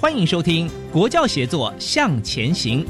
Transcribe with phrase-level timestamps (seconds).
[0.00, 2.86] 欢迎收听《国教协作向前行》。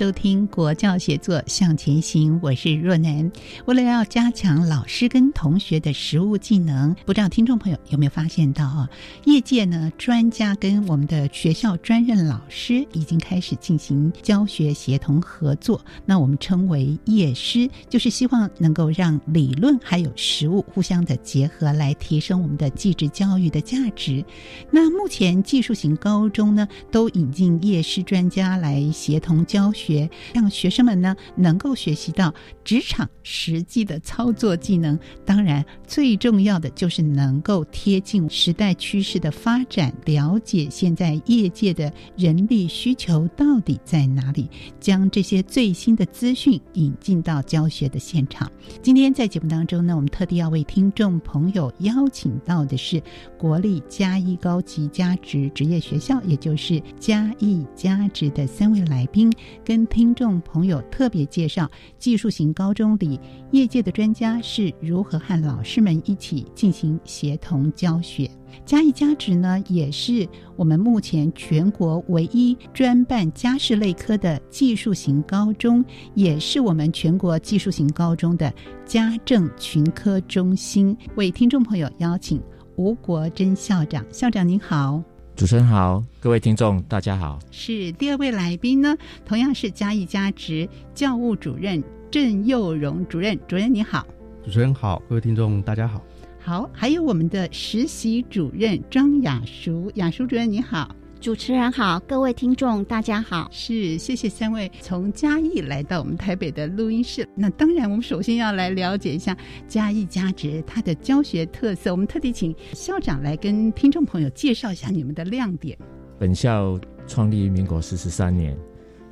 [0.00, 3.30] 收听国教写作向前行，我是若楠。
[3.66, 8.88] 为了要加强老师跟同学的实务技能，不知道听众朋友有没有发现到啊？
[9.26, 15.78] 业界呢专家跟我们的学校专任老师已经开始进行教学协同合作。
[16.06, 24.24] 那我们称为业师，就是希望能够让理论还有实务互相的结合，来提升我们的技职教育的价值。
[24.70, 29.89] 那目前技术型高中呢，都引进业师专家来协同教学。
[29.90, 32.32] 学让学生们呢能够学习到
[32.64, 44.48] 职场实际的操作技能，当然最重要的就是能够贴近时代趋势的发展，了解现在业界的人力需求到底在哪里，
[44.78, 48.50] 将这些最新的资讯引进到教学的现场。
[48.80, 53.02] 今天在节目当中呢，我们特地要为听众朋友邀请到的是
[53.36, 59.32] 国立嘉义高级家职职业学校，也就是嘉义家职的三位来宾。
[59.64, 63.18] 跟听众朋友特别介绍技术型高中里
[63.52, 68.30] 业界的专家是如何和老师们一起进行协同教学。
[68.64, 78.52] 嘉义家职呢，也是我们目前全国唯一专办家事类科的技术型高中，也是我们全国技术型高中的
[78.84, 80.96] 家政群科中心。
[81.14, 82.40] 为听众朋友邀请
[82.76, 85.02] 吴国珍校长，校长您好。
[85.40, 87.38] 主持人好，各位听众大家好。
[87.50, 94.06] 是第二位来宾呢，同样是嘉义家职教务主任郑佑荣主任，主任你好。
[94.44, 96.04] 主持人好，各位听众大家好。
[96.40, 100.94] 好，还有我们的实习主任庄雅淑，雅淑主任你好。
[101.20, 107.28] 主持人好，各位听众大家好，是谢谢三位从嘉义来到我们台北的录音室。
[107.34, 109.36] 那当然，我们首先要来了解一下
[109.68, 111.92] 嘉义家职它的教学特色。
[111.92, 115.76] 我们特地请校长来跟听众朋友介绍一下你们的亮点。
[116.18, 118.56] 本校创立于民国四十三年，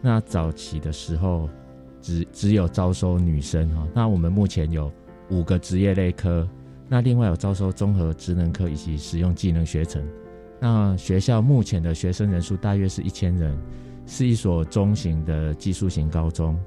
[0.01, 1.47] 那早期的时候
[2.01, 3.87] 只只有招收女生哈。
[3.95, 4.91] 那我们目前有
[5.29, 6.49] 五个职业类科，
[6.89, 10.03] 那另外有招收综合职能科以及实用技能学程。
[10.61, 13.57] 那学校目前的学生人数大约是一千人，
[14.07, 16.59] 是一所中型的技术型高中。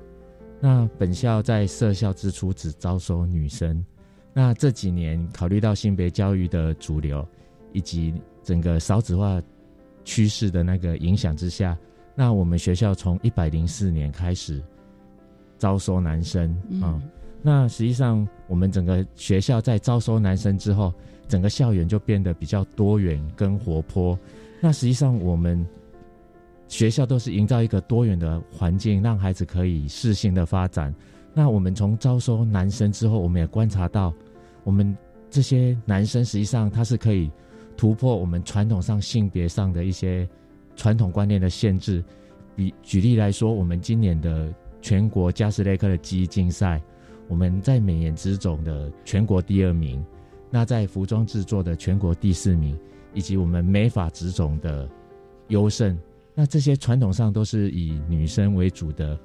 [0.61, 3.83] 那本校在设校之初只招收女生，
[4.33, 7.27] 那这几年考虑到性别教育的主流
[7.73, 8.13] 以及
[8.43, 9.41] 整个少子化
[10.05, 11.77] 趋势的那个影响之下，
[12.15, 14.63] 那我们学校从一百零四年开始
[15.57, 17.01] 招收男生啊。
[17.41, 20.93] 那实际上我们整个学校在招收男生之后。
[21.31, 24.19] 整个校园就变得比较多元跟活泼。
[24.59, 25.65] 那实际上，我们
[26.67, 30.93] 学校都是营造一个多元的环境，让孩子可以适性的发展。
[31.33, 34.13] 那我们从招收男生之后，我们也观察到，
[34.65, 34.93] 我们
[35.29, 37.31] 这些男生实际上他是可以
[37.77, 40.27] 突破我们传统上性别上的一些
[40.75, 42.03] 传统观念的限制。
[42.57, 46.81] 比举例来说，我们今年的全国加斯雷克的记忆竞赛，
[47.29, 50.03] 我们在美颜之种的全国第二名。
[50.51, 52.77] 那在服装制作的全国第四名，
[53.13, 54.87] 以及我们美发职种的
[55.47, 55.97] 优胜，
[56.35, 59.17] 那这些传统上都是以女生为主的，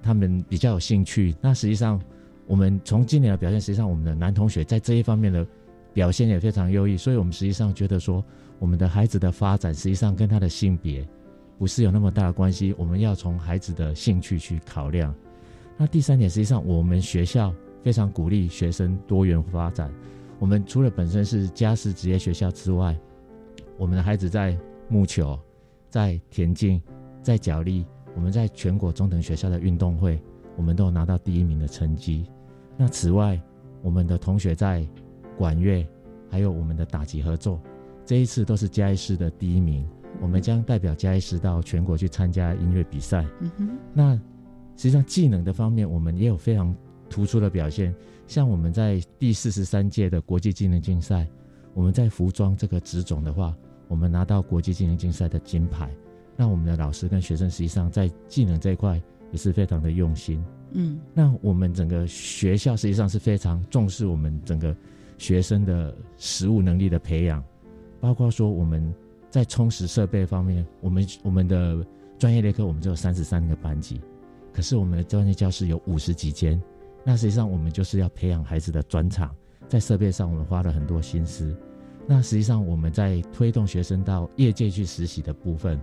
[0.00, 1.34] 他们比较有兴趣。
[1.40, 2.00] 那实际上，
[2.46, 5.46] 我们从今年的表现，实际上我们的男同学在这一方面的
[5.92, 6.96] 表现也非常优异。
[6.96, 8.24] 所以，我们实际上觉得说，
[8.58, 11.06] 我们的孩子的发展实际上跟他的性别
[11.58, 12.72] 不是有那么大的关系。
[12.78, 15.12] 我们要从孩子的兴趣去考量。
[15.76, 17.52] 那第三点，实际上我们学校
[17.82, 19.92] 非常鼓励学生多元发展。
[20.40, 22.98] 我们除了本身是家事职业学校之外，
[23.76, 24.58] 我们的孩子在
[24.88, 25.38] 木球、
[25.90, 26.80] 在田径、
[27.22, 27.84] 在脚力，
[28.16, 30.18] 我们在全国中等学校的运动会，
[30.56, 32.24] 我们都有拿到第一名的成绩。
[32.78, 33.38] 那此外，
[33.82, 34.88] 我们的同学在
[35.36, 35.86] 管乐，
[36.30, 37.60] 还有我们的打击合作，
[38.06, 39.86] 这一次都是嘉义市的第一名。
[40.22, 43.26] 我们将代表嘉义市到全国去参加音乐比赛。
[43.40, 46.74] 嗯哼，那实际上技能的方面，我们也有非常
[47.10, 47.94] 突出的表现。
[48.30, 51.26] 像我们在第四十三届的国际技能竞赛，
[51.74, 53.52] 我们在服装这个职种的话，
[53.88, 55.92] 我们拿到国际技能竞赛的金牌。
[56.36, 60.40] 那我们的老师跟学生实际上在技能这一块也是非常的用心。
[60.70, 64.76] 嗯，那我们整个学校实际上是非常重视我们整个
[65.18, 67.42] 学生的实务能力的培养，
[68.00, 68.94] 包括说我们
[69.28, 71.84] 在充实设备方面，我们我们的
[72.16, 74.00] 专业类科我们只有三十三个班级，
[74.52, 76.62] 可是我们的专业教室有五十几间。
[77.04, 79.34] 那实际上我们就是要培养孩子的专长，
[79.68, 81.56] 在设备上我们花了很多心思。
[82.06, 85.80] 那实际上我们在推动学生到业界去实习的部分，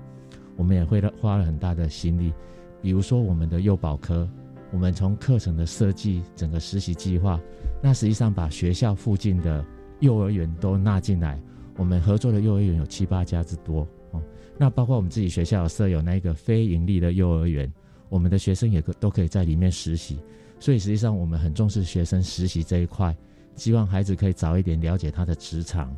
[0.56, 2.34] 我们也会花了很大的心力。
[2.82, 4.30] 比如说我们的幼保科，
[4.72, 7.40] 我们从课程的设计、整个实习计划，
[7.82, 9.66] 那实际上把学校附近的
[10.02, 11.42] 幼儿园都纳进来。
[11.78, 14.22] 我们合作的幼儿园有七八家之多哦。
[14.58, 17.72] 那包括我们自己学校设有那个非盈利的幼儿园，
[18.10, 20.20] 我们的学生也可都可以在里面实习。
[20.60, 23.16] 所以实际上我们很重视学生实习这一块，
[23.56, 25.96] 希望孩子可以早一点了解他的职场。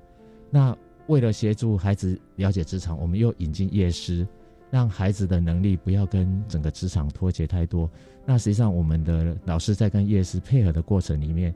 [0.49, 0.75] 那
[1.07, 4.27] 为了协助孩子了解职场，我们又引进夜师，
[4.69, 7.89] 让孩子的能力不要跟整个职场脱节太多。
[8.25, 11.53] 那实际上我们的老师在跟夜师配合的过程里面，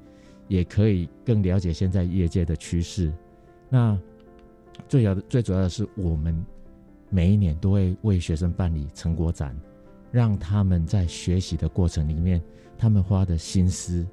[0.47, 3.13] 也可以更了解现在业界的趋势。
[3.69, 3.99] 那
[4.87, 6.43] 最要的、最主要的是，我们
[7.09, 9.55] 每一年都会为学生办理成果展，
[10.13, 12.39] 让他们在学习的过程里面。
[12.77, 14.05] 他们花的心思，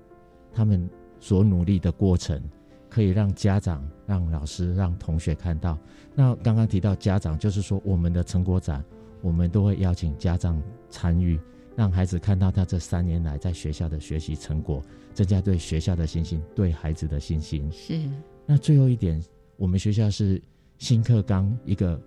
[0.52, 0.88] 他们
[1.18, 2.40] 所努力的过程，
[2.88, 5.76] 可以让家长、让老师、让同学看到。
[6.14, 8.82] 那刚刚提到家长，就是说我们的成果展，
[9.20, 11.38] 我们都会邀请家长参与，
[11.76, 14.80] 让孩子看到他这三年来在学校的学习成果，
[15.12, 17.70] 增加对学校的信心，对孩子的信心。
[17.72, 18.00] 是。
[18.46, 19.20] 那最后一点，
[19.56, 20.40] 我们学校是
[20.78, 22.00] 新课纲一个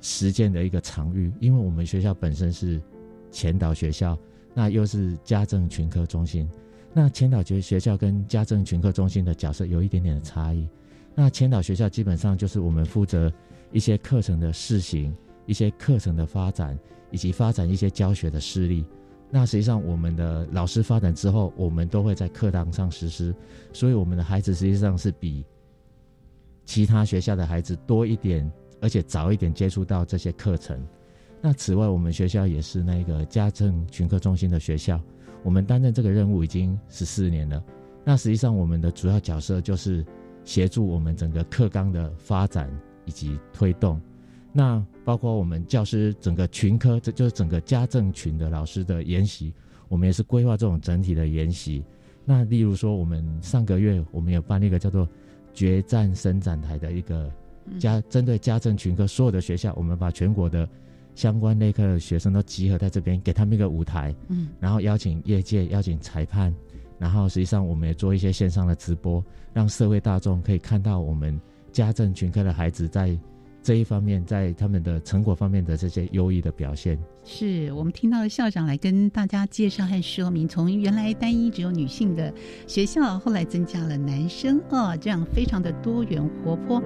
[0.00, 2.80] 实践的一个场域，因为我们学校本身是
[3.32, 4.16] 前导学校。
[4.54, 6.46] 那又是家政群科中心，
[6.92, 10.68] 那千岛学学校跟家政群科中心的角色有一点点的差异。
[11.14, 13.32] 那千岛学校基本上就是我们负责
[13.70, 16.78] 一些课程的试行、一些课程的发展，
[17.10, 18.84] 以及发展一些教学的事例。
[19.30, 23.34] 那实际上我们的老师发展之后，我们都会在课堂上实施，
[23.72, 25.42] 所以我们的孩子实际上是比
[26.66, 28.52] 其他学校的孩子多一点，
[28.82, 30.78] 而且早一点接触到这些课程。
[31.44, 35.00] 那此外，我们学校也是那个家政群科中心的学校，
[35.42, 37.60] 我们担任这个任务已经十四年了。
[38.04, 40.06] 那实际上，我们的主要角色就是
[40.44, 42.70] 协助我们整个课纲的发展
[43.06, 44.00] 以及推动。
[44.52, 49.52] 那包括我们教师整个群科，这就是整个家政群的老师的研习，
[49.88, 51.82] 我们也是规划这种整体的研习。
[52.24, 55.08] 那例如说，我们上个月我们有办一个叫做
[55.52, 57.28] “决战伸展台”的一个
[57.80, 60.68] 家，针对家政群科所有的学校，我们把全国的。
[61.14, 66.54] 相关类科的学生都集合在这边，给他们一个舞台，嗯，然后邀请业界、邀请裁判，
[66.98, 71.38] 然后实际上我们也做一些线上的直播，让社会大众可以看到我们
[71.70, 73.16] 家政群科的孩子在
[73.62, 76.98] 这一方面，在他们的成果方面的这些优异的表现。
[77.24, 82.34] 是我们听到校长来跟大家介绍和说明，从原来单一只有女性的
[82.66, 86.82] 学校，后来增加了男生，哦，这样非常的多元活泼。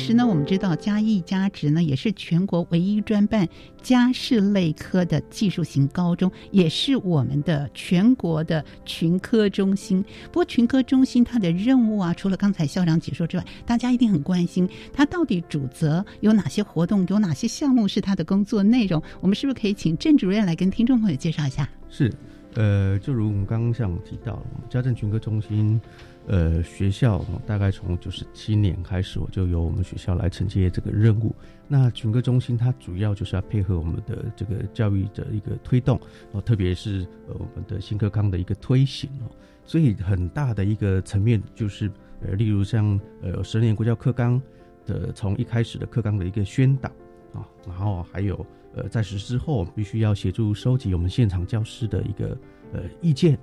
[0.00, 3.46] 时呢，我们知道嘉义嘉职呢也是全国唯一专办
[3.82, 10.02] 家事类科的技术型高中，也是我们的全国的群科中心。
[10.32, 19.02] 不过群科中心它的任务啊，除了刚才校长解说之外，大家一定很关心它到底主责有哪些活动，有哪些项目是它的工作内容。
[19.20, 21.68] 我们是不是可以请郑主任来跟听众朋友介绍一下？
[21.90, 22.10] 是，
[22.54, 25.78] 呃，就如我们刚刚像提到，我们家政群科中心。
[26.26, 31.34] 呃，学校大概从九十七年开始，我就由我们学校来承接这个任务。
[31.66, 36.00] 那群科中心它主要就是要配合我们的这个教育的一个推动，
[36.32, 39.30] 哦，特别是呃我们的新课纲的一个推行哦。
[39.64, 41.90] 所以很大的一个层面就是，
[42.22, 44.40] 呃，例如像呃十年国教课纲
[44.86, 46.88] 的从一开始的课纲的一个宣导
[47.32, 52.38] 啊，然后还有呃在实施后必须要协助收集我们现场教师的一个
[52.72, 53.38] 呃意见。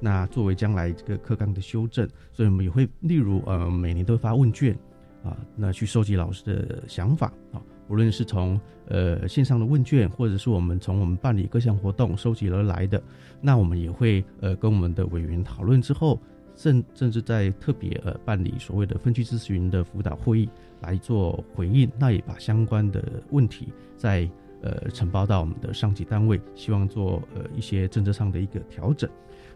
[0.00, 4.76] 那作为将来这个课纲的修正，所以我们也会例如呃每年都会发问卷
[5.22, 13.02] 啊，那去收集老师的想法啊，无论是从呃线上的问卷，或者是我们从我们办理各项活动收集而来的，
[13.40, 16.18] 那我们也会呃跟我们的委员讨论之后，
[16.56, 20.48] 甚甚至在特别呃办理所谓的分区咨询的辅导会议
[20.80, 24.26] 来做回应，那也把相关的问题在
[24.62, 29.10] 呃呈报到我们的上级单位，希望做呃一些政策上的一个调整。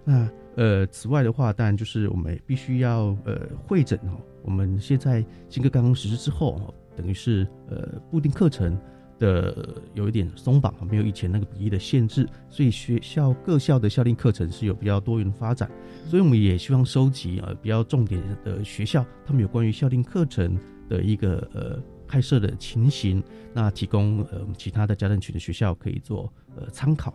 [0.05, 4.21] 那呃，此外的话，当然就是我们必须要呃会诊哦。
[4.43, 8.79] 我们现在新课刚刚实施之后哦，等于是呃固定课程
[9.19, 15.71] 的有一点松绑，没有以前那个比例的限制，所以学校各校的校定课程是有比较多元的发展。
[16.07, 20.57] 所以我们也希望收集呃比较重点的学校，他们有关于校定课程
[20.89, 23.21] 的一个呃开设的情形，
[23.53, 27.13] 那提供呃其他的家政群的学校可以做呃参考。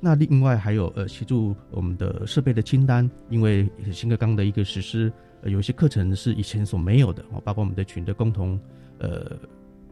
[0.00, 8.60] 那另外还有呃协助我们的设备的清单，因为新课纲的一个实施，呃有一些课程是以前所没有的哦，包括我们的群的共同
[8.98, 9.32] 呃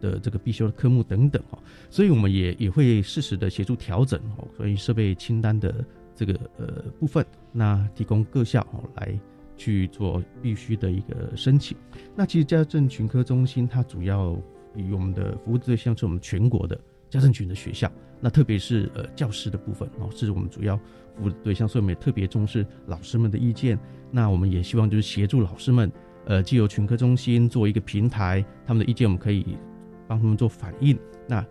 [0.01, 9.19] 的这个必修的科目等等哦，所以我们也也会适时的协助调整哦，关于设备清单的这个呃部分，那提供各校哦来
[9.57, 11.77] 去做必须的一个申请。
[12.15, 14.37] 那其实家政群科中心它主要
[14.77, 16.79] 以我们的服务对象是我们全国的
[17.09, 17.91] 家政群的学校。
[18.25, 20.77] 那特别是呃教师的部分哦，是我们主要
[21.17, 23.77] 服务的对象，所以我们也特别重视老师们的意见。
[24.13, 25.91] 那我们也希望就是协助老师们，
[26.27, 29.59] 呃，既有群科中心作为一个平台，他们的意见我们可以
[30.07, 30.97] 帮他们做反映。
[31.27, 31.45] 那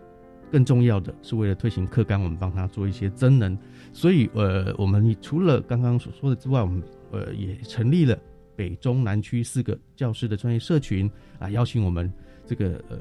[0.50, 3.56] 更重要的是为了推行课纲，我们帮他做一些增能。
[3.92, 8.18] 所以呃，我们除了刚刚所说的之外，我们呃也成立了
[8.56, 12.10] 北中南区四个教师的专业社群啊，邀请我们
[12.46, 12.98] 这个呃。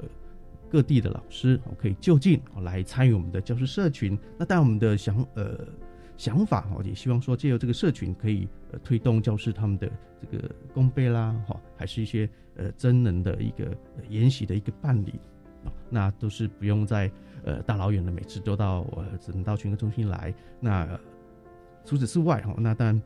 [0.71, 4.17] 各地的老师，我可以就近来参与我们的教师社群。
[4.37, 5.67] 那当然，我们的想呃
[6.15, 13.75] 想法哈，也希望说借由这个社群，可以呃推动教师他们的这个功备啦，哈，还是一些呃真人的一个
[14.07, 15.19] 研习的一个办理，
[15.89, 17.11] 那都是不用在
[17.43, 20.33] 呃大老远的，每次都到呃只能到群课中心来。
[20.61, 20.87] 那
[21.83, 23.01] 除此之外哈，那当然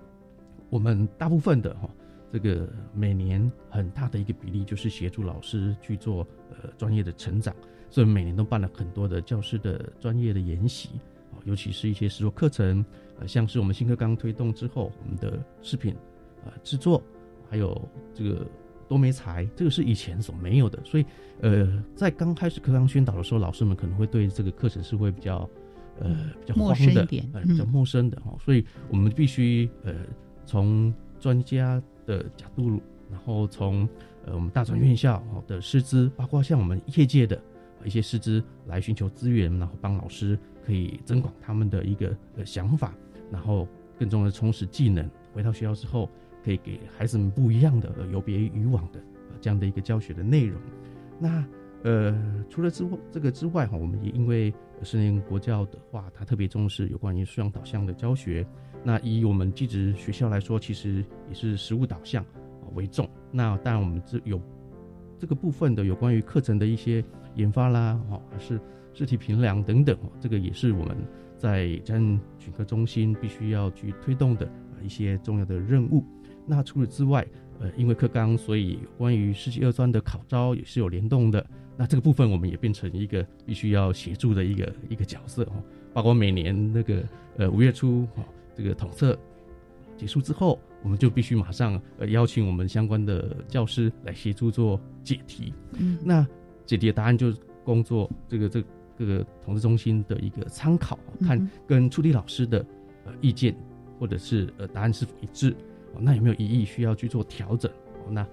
[0.69, 1.89] 我们大部分的哈。
[2.35, 7.55] 这个每年很大的一个比例就是协助老师去做呃专业的成长，
[7.89, 10.89] 所以每年都办了很多的教师的专业的研习
[11.31, 12.83] 啊，尤其是一些实作课程，
[13.21, 15.95] 呃，像是我们新课纲推动之后，我们的视频
[16.43, 17.01] 呃制作，
[17.49, 18.45] 还有这个
[18.89, 21.05] 多媒材，这个是以前所没有的，所以
[21.39, 25.49] 呃，在刚开始课纲宣导的时候，老师们可能会对这个课程是会比较
[26.01, 26.09] 呃
[26.41, 29.93] 比较陌生一点，呃比较陌生的哈，所以我们必须呃
[30.45, 31.81] 从专家。
[32.05, 33.87] 的角度，然后从
[34.25, 37.41] 呃我们大专院校的师资，包括像我们业界的
[37.83, 42.93] 一些师资来寻求资源，然后帮老师可以增广他们的一个呃想法，
[43.31, 43.67] 然后
[43.99, 45.09] 更重要的充实技能。
[45.33, 46.09] 回到学校之后，
[46.43, 48.99] 可以给孩子们不一样的、呃有别于以往的
[49.31, 50.59] 呃这样的一个教学的内容。
[51.19, 51.45] 那
[51.83, 58.45] 呃除了之这个之外哈，我们也因为十年国教的话，它特别重视有关于素养导向的教学。
[58.87, 62.23] 那以我们寄职学校来说，其实也是实物导向
[62.75, 63.09] 为重。
[63.31, 64.39] 那当然，我们这有
[65.17, 68.61] 这个部分的有关于课程的一些研发啦，哦，还是
[68.93, 70.95] 试题评量等等，哦这个也是我们
[71.35, 74.47] 在家政群科中心必须要去推动的
[74.83, 76.03] 一些重要的任务。
[76.45, 77.25] 那除此之外，
[77.59, 81.43] 呃，因为课纲，所以关于世纪二专的考招也是有联动的。
[81.75, 87.03] 那这个部分，我们也变成一个必须要协助的一个一个角色哦，包括每年那个
[87.37, 88.23] 呃五月初哈。
[88.55, 89.17] 这个统测
[89.97, 95.53] 结束之后，我们就必须马上呃邀请我们相关的教师来协助做解题。
[95.73, 96.25] 嗯，那
[96.65, 98.63] 解题的答案就是工作这个这
[98.97, 102.65] 各个统测中心的一个参考，看跟出题老师的
[103.05, 103.55] 呃意见
[103.99, 105.51] 或者是呃答案是否一致，
[105.93, 107.69] 哦，那有没有疑义需要去做调整？
[107.71, 108.25] 哦，那。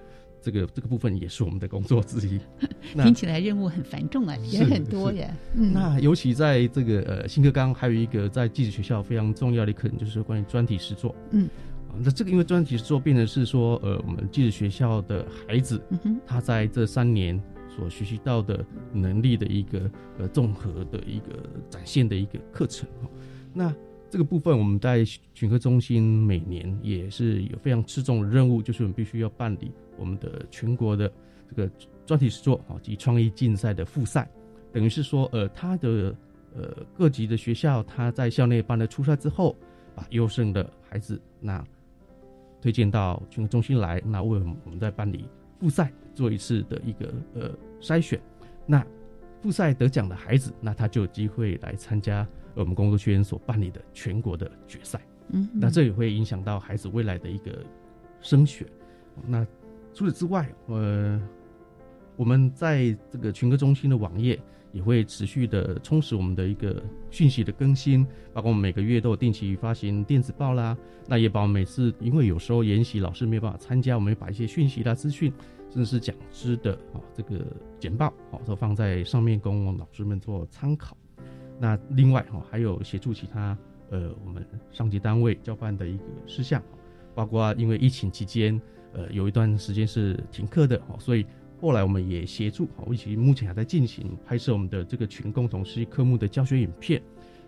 [0.43, 2.37] 这个这个部分也是我们的工作之一，
[3.01, 5.33] 听起来任务很繁重啊，也很多耶。
[5.53, 11.15] 那尤其在这个呃新课纲，还有一个在技职学校非常重要的课程，就是关于专题实作。
[11.31, 11.47] 嗯，
[11.89, 15.81] 啊，那这个因为专题实作变成是说，呃，我们技职学校的孩子，
[16.27, 17.41] 他在这三年
[17.73, 22.85] 所学习到的能力的一个呃综合的一个展现的一个课程。
[23.53, 23.73] 那
[24.13, 25.03] 这个部分我们在
[25.33, 31.11] 群科中心每年也是有非常吃重的任务，就是我们必须要办理我们的全国的
[31.49, 31.67] 这个
[32.05, 34.29] 专题实作啊及创意竞赛的复赛，
[34.71, 36.15] 等于是说，呃，他的
[36.53, 39.55] 呃各级的学校他在校内办了初赛之后，
[39.95, 41.65] 把优胜的孩子那
[42.61, 45.27] 推荐到群科中心来，那为我们在办理
[45.59, 47.49] 复赛做一次的一个呃
[47.81, 48.21] 筛选，
[48.67, 48.85] 那
[49.41, 52.27] 复赛得奖的孩子，那他就有机会来参加。
[52.55, 57.63] 我们工作学院所办理的全国的决赛，嗯，那这也会影响到孩子未来的一个
[58.21, 58.65] 升学。
[59.27, 59.45] 那
[59.93, 61.21] 除此之外，呃，
[62.15, 64.39] 我们在这个群科中心的网页
[64.71, 70.75] 也会持续的充实我们的一个讯息的更新，包括我们每个月都有定期发行电子报啦。
[71.07, 75.31] 那也把我们每次因为有时候研习老师没有办法参加，我们会把一些讯息啦、资讯，
[75.69, 77.45] 甚至是讲师的啊这个
[77.79, 80.97] 简报，好都放在上面供老师们做参考。
[81.59, 83.57] 那另外哈还有协助其他
[83.89, 86.61] 呃我们上级单位交办的一个事项，
[87.15, 88.59] 包括因为疫情期间
[88.93, 91.25] 呃有一段时间是停课的哦，所以
[91.61, 97.01] 后来我们也协助哦，以及目前还在进行拍摄我们的这个群共同实习科目的教学影片，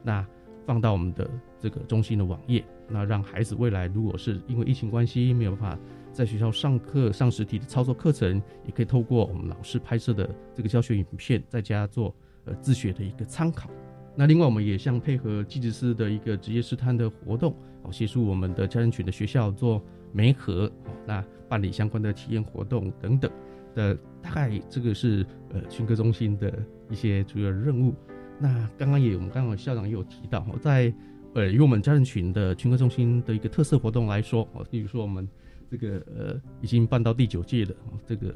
[0.03, 0.25] 那
[0.65, 5.79] 放到我们的这个中心的网页，那让孩子未来如果是因为疫情关系没有办法
[6.11, 13.69] 在学校上课上实体的操作课程，也可以透过我们老师拍摄的这个教学影片，在家做呃自学的一个参考。
[14.17, 17.53] 那另外，我们也像配合技职师的一个职业试探的活动，
[17.83, 23.29] 哦，协助我们的家人群的学校做媒合，哦，那办理相关的体验活动等等
[23.75, 26.57] 的，大概这个是呃群科中心的
[26.89, 27.93] 一些主要任务。
[28.39, 30.93] 那刚刚也我们刚刚校长也有提到，在
[31.33, 35.27] 呃以我们家人群的群科中心的一个特色活动来说，哦，例如说我们
[35.69, 38.33] 这个呃已经办到第九届的哦这个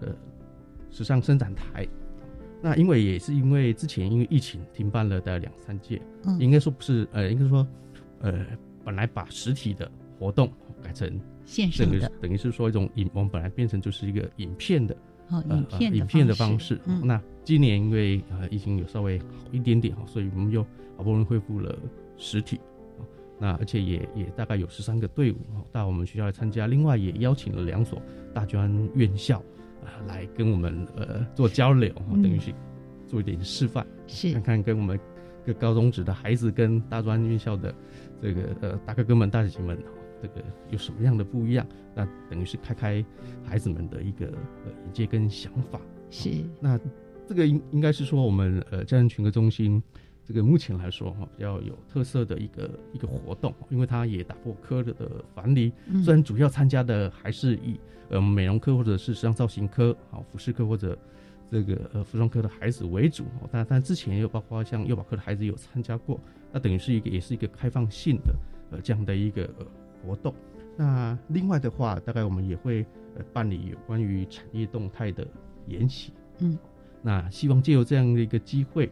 [0.00, 0.08] 呃
[0.90, 1.86] 时尚伸展台。
[2.62, 7.66] 那因为也是因为之前因为疫情停办了大概两三届，嗯应该说不是，呃，应该说，
[8.20, 8.44] 呃，
[8.84, 10.52] 本来把实体的活动
[10.82, 14.94] 改成线上的等于是说一种影，我们本来变成就是一个影片的
[15.28, 16.80] 哦，呃影片呃影片的方方式。
[16.86, 20.62] 嗯，那今年因为呃疫情有稍微好一点点哈，所以我们又
[20.96, 21.76] 好不容易恢复了
[22.16, 22.56] 实体。
[22.56, 23.04] 哦
[23.42, 28.02] 那而且也也大概有十三个队伍哦到我们学校来参加，另外也邀请了两所
[28.34, 29.42] 大专院校
[29.84, 32.52] 啊、来跟我们呃做交流，等于是
[33.06, 33.86] 做一点示范。
[34.06, 34.98] 是看看跟我们
[35.46, 37.74] 各高中职的孩子跟大专院校的
[38.20, 39.78] 这个呃大哥哥们、大姐姐们，
[40.20, 41.66] 这个有什么样的不一样？
[41.94, 43.04] 那等于是开开
[43.44, 45.80] 孩子们的一个呃眼界跟想法。
[46.10, 46.78] 是那
[47.26, 49.82] 这个应应该是说我们呃家人群的中心
[50.30, 60.96] 这个目前来说哈比较有特色的一个一个活动，因为它也打破科的的樊篱，嗯虽然主要参加的还是以呃美容科或者是时尚造型科、好服饰科或者
[61.50, 66.20] 这个呃服装科的孩子为主，哦但但之前也有包括像幼保科的孩子有参加过，
[66.52, 68.32] 那等于是一个也是一个开放性的
[68.70, 69.66] 呃这样的一个、呃、
[70.06, 70.32] 活动。
[70.76, 75.26] 那另外的话，大概我们也会呃办理有关于产业动态的
[75.66, 76.56] 研习，嗯，
[77.02, 78.90] 那希望借由这样的一个机会，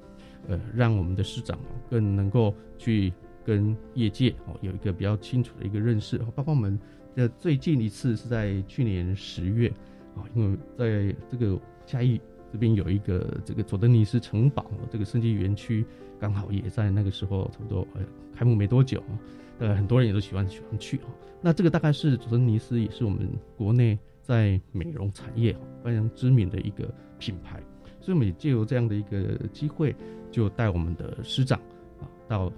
[0.49, 1.59] 呃，让我们的市长
[1.89, 3.13] 更能够去
[3.45, 6.79] 跟业界哦有一个比较清楚的一个认识，包括我们
[7.15, 9.69] 的最近一次是在去年十月
[10.17, 12.21] 啊，因为在这个嘉义
[12.53, 15.85] 这边有一个这个佐登尼斯城堡这个升级园区，
[16.19, 18.01] 刚好也在那个时候差不多呃
[18.35, 19.19] 开幕没多久哦，
[19.59, 21.09] 呃很多人也都喜欢喜欢去哦。
[21.41, 27.63] 那这个大概是佐登尼斯也是我们国内在美容产业非常知名的一个品牌，
[28.09, 29.95] 所以我们也借由这样的一个机会，
[30.31, 31.61] 就带我们的师长
[32.01, 32.51] 啊到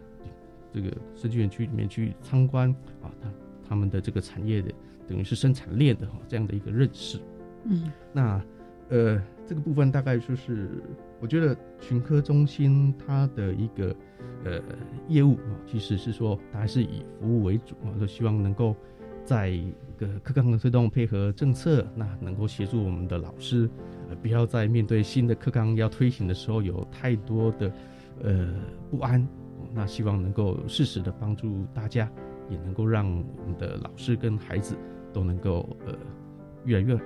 [0.73, 2.71] 这个生技园区里面去参观
[3.03, 3.29] 啊，他
[3.71, 4.71] 他们的这个产业的
[5.09, 7.19] 等于是生产链的哈这样的一个认识。
[7.65, 8.41] 嗯那
[8.91, 10.69] 呃，这个部分大概就是
[11.19, 13.93] 我觉得群科中心它的一个
[14.45, 14.63] 呃
[15.09, 18.77] 业务啊，其实是说它还是以服务为主啊，就希望能够
[19.25, 23.69] 在一个课纲的推动配合政策，那能够协助我们的老师，
[24.17, 27.73] 不要在面对新的课纲要推行的时候有太多的
[28.23, 28.55] 呃
[28.91, 29.27] 不安，
[29.73, 32.11] 那希望能够适时的帮助大家，
[32.49, 34.77] 也能够让我们的老师跟孩子
[35.13, 35.95] 都能够呃
[36.65, 36.99] 越来越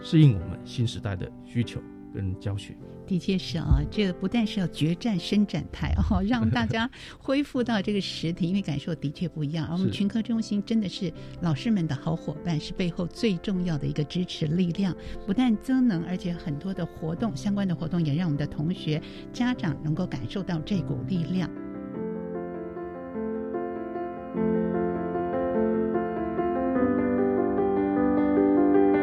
[0.00, 1.80] 适应我们新时代的需求
[2.14, 2.76] 跟教学。
[3.10, 9.66] 的确是啊，这个不但是要决战伸展台哦，让大家 恢复到这个实体，因为感受的确不一样。
[9.66, 14.94] 而我们群科中心真的是老师们的好伙伴，是背后最重要的一个支持力量。
[15.26, 21.50] 不但增能，而且很多的活动相关的活动也让我们的同学、家长能够感受到这股力量。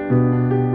[0.10, 0.67] 刚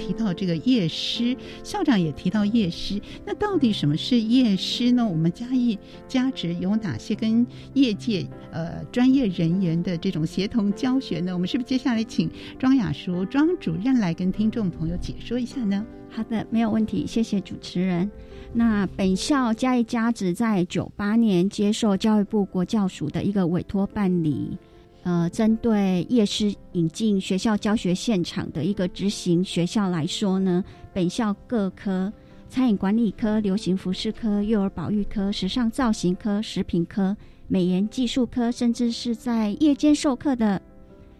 [0.00, 5.06] 提到这个夜师，校长也提到夜师，那到底什么是夜师呢？
[5.06, 11.34] 我们嘉义加职有哪些跟业界呃专业人员的这种协同教学呢？
[11.34, 15.84] 我们是不是接下来请庄雅淑庄主任来跟听众朋友解说一下呢？
[16.08, 18.10] 好的，没有问题，谢谢主持人。
[18.52, 24.58] 那本校嘉义家职在九八年接受教育部国教署的一个委托办理
[25.02, 32.12] 呃，针对夜师引进学校教学现场的一个执行学校来说呢，本校各科。
[32.48, 40.60] 餐饮管理科、流行服饰科、幼儿保育科、时尚造型科、食品科、美颜技术科，甚至是在夜间授课的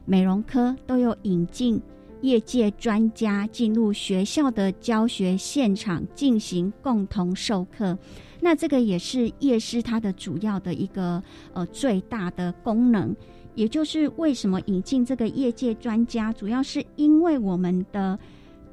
[0.05, 1.81] 美容科，都有引进
[2.21, 7.97] 业界专家进入学校的教学现场进行共同授课。
[8.41, 13.15] 那这个也是夜师它的主要的一个呃最大的功能，
[13.55, 18.19] 也就是为什么引进这个业界专家，主要是因为我们的。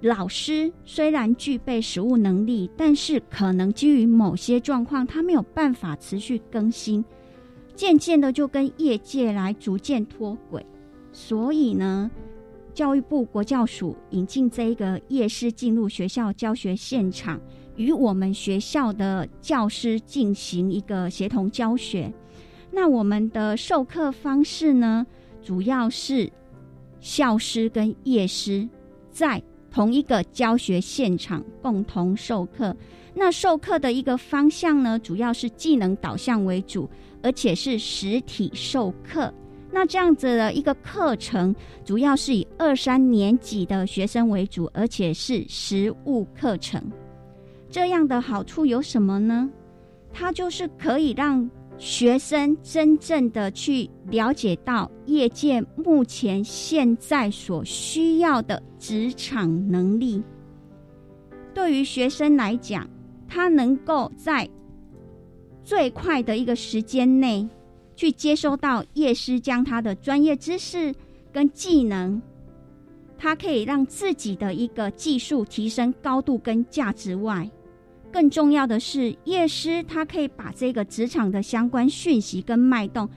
[0.02, 7.04] 老师虽然具备实务能力，但是可能基于某些状况，他没有办法持续更新，
[7.74, 10.64] 渐渐的就跟业界来逐渐脱轨。
[11.12, 12.12] 所以呢，
[12.76, 17.42] 教育部国教署引进这一个夜师进入学校教学现场，
[17.76, 22.14] 与我们学校的教师进行一个协同教学。
[22.72, 25.06] 那我们的授课方式呢，
[25.42, 26.32] 主要是
[27.00, 28.68] 校师跟夜师
[29.12, 29.42] 在。
[29.70, 32.76] 同一个教学现场共同授课，
[33.14, 36.90] 那授课的一个方向呢，主要是技能导向为主，
[37.22, 39.32] 而且是实体授课。
[39.70, 41.54] 那这样子的一个课程，
[41.86, 46.82] 主要是以二三年级的学生为主，而且是实物课程。
[47.70, 49.48] 这样的好处有什么呢？
[50.12, 51.48] 它就是可以让。
[51.78, 60.24] 学生真正的去了解到业界目前现在所需要的职场能力，
[61.54, 62.90] 对于学生来讲，
[63.28, 64.50] 他能够在
[65.64, 67.48] 最快的一个时间内
[67.96, 70.94] 去接收到业师将他的专业知识
[71.32, 72.20] 跟技能，
[73.20, 77.48] 他可以让自己的一个技术提升高度跟价值外。
[78.12, 83.08] 更重要的是，夜师他可以把这个职场的相关讯息跟脉动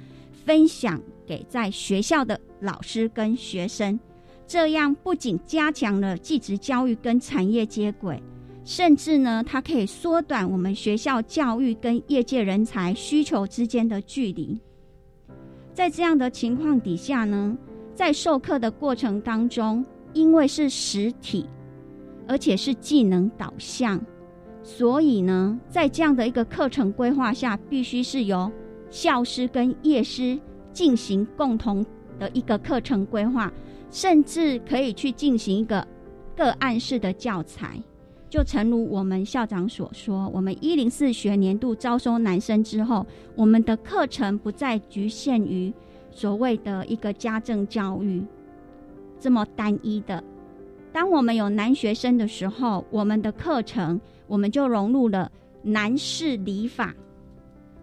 [0.45, 3.99] 分享给在学校的老师跟学生，
[4.47, 8.21] 这样不仅加强了技职教育跟产业接轨，
[8.65, 14.61] 甚至呢，它可以缩短我们学校教育跟业界人才需求之间的距离。
[15.73, 17.57] 在这样的情况底下呢，
[17.95, 21.47] 在授课的过程当中，因为是实体，
[22.27, 23.99] 而且是技能导向。
[24.73, 28.51] 所以呢，在这样的一个课程规划下，必须是由
[28.89, 30.39] 校师跟业师
[30.73, 31.85] 进行共同
[32.21, 33.53] 的一个课程规划，
[33.91, 35.85] 甚至可以去进行一个
[36.37, 37.83] 个案式的教材。
[38.31, 43.05] 就诚如我们校长所说，我们一零四学年度招收男生之后，
[43.35, 45.75] 我们的课程不再局限于
[46.13, 48.25] 所谓的一个家政教育
[49.19, 50.23] 这么单一的。
[50.93, 55.31] 当我们有男学生的时候，我们的课程我们就融入了
[55.63, 56.95] 男士礼法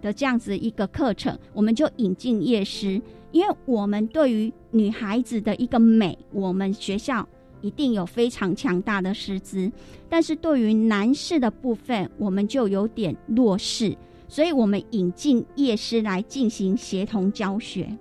[0.01, 7.27] 的这样子一个课程，我们就引进夜师，因为我们对于女孩子的一个美，我们学校
[7.61, 9.71] 一定有非常强大的师资，
[10.09, 13.95] 但是对于男士的部分，我们就有点弱势，
[14.27, 17.97] 所以我们引进夜师来进行协同教学。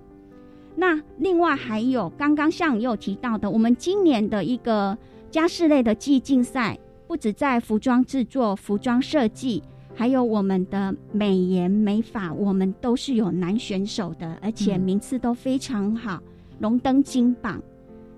[0.79, 4.97] 那另外还有刚刚像有提到的，我们今年的一个
[5.31, 9.63] 家事类的技艺竞赛，不止在服装制作、服装设计，
[9.95, 16.23] 还有我们的美颜美发，我们都是有男选手的，而且名次都非常好，
[16.59, 17.61] 荣登金榜。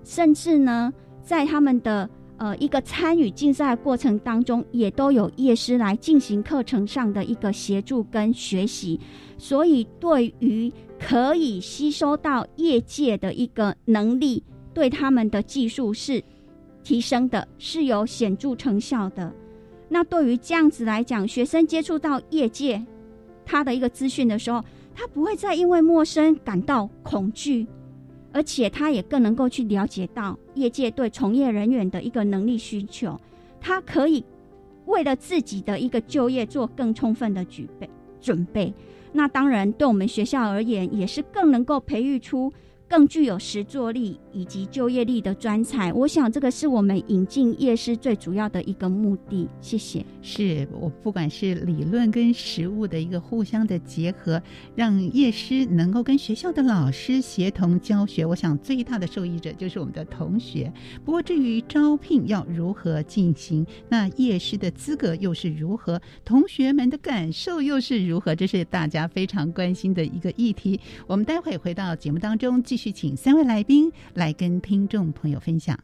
[0.03, 8.99] 甚至呢，在他们的呃一个参与竞赛过程当中，也都有业师来进行课程上的一个协助跟学习，
[9.37, 10.73] 所以对于。
[11.01, 16.21] 可以吸收到业界的一个能力，对他们的技术是
[16.83, 19.33] 提升的，是有显著成效的。
[19.87, 22.85] 那对于这样子来讲，学生接触到业界
[23.45, 24.61] 他的一个资讯的时候，
[24.93, 27.65] 他不会再因为陌生感到恐惧，
[28.31, 33.19] 而且他也更能够去了解到业界对从业人员的一个能力需求，
[33.59, 34.23] 他可以
[34.85, 37.89] 为了自己的一个就业做更充分的准备
[38.21, 38.73] 准备。
[39.11, 42.51] 那当然，对我们学校而言，也是更能够培育出。
[42.89, 49.47] 更具有实作力以及就业力的专才，我想这个是我们引进夜师最主要的一个目的。
[49.61, 50.03] 谢谢。
[50.23, 54.41] 是我不管是理论跟实务的一个互相的结合，
[54.75, 58.25] 让夜师能够跟学校的老师协同教学。
[58.25, 60.73] 我想最大的受益者就是我们的同学。
[61.05, 70.79] 不过至于招聘要如何进行，那夜师的资格又是如何，同学们的感受又是如何，这是大家非常关心的一个议题。
[71.05, 72.78] 我们待会回到节目当中继。
[72.79, 75.77] 去请三位来宾来跟听众朋友分享。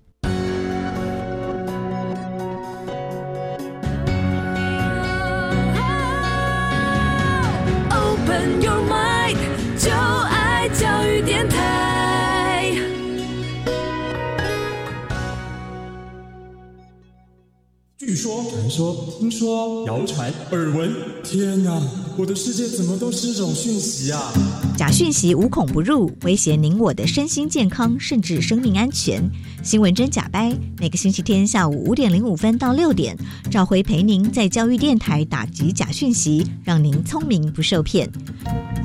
[18.16, 20.92] 传说、听说、谣传、耳闻，
[21.24, 21.82] 天哪！
[22.18, 24.32] 我的世界怎么都是这种讯息啊？
[24.78, 29.22] 假讯息无孔不入，威胁您我的身心健康，甚至生命安全。
[29.64, 33.18] 新闻真假掰，每个星期天下午五点零五分到六点，
[33.52, 38.10] 赵辉陪您在教育电台打击假讯息，让您聪明不受骗。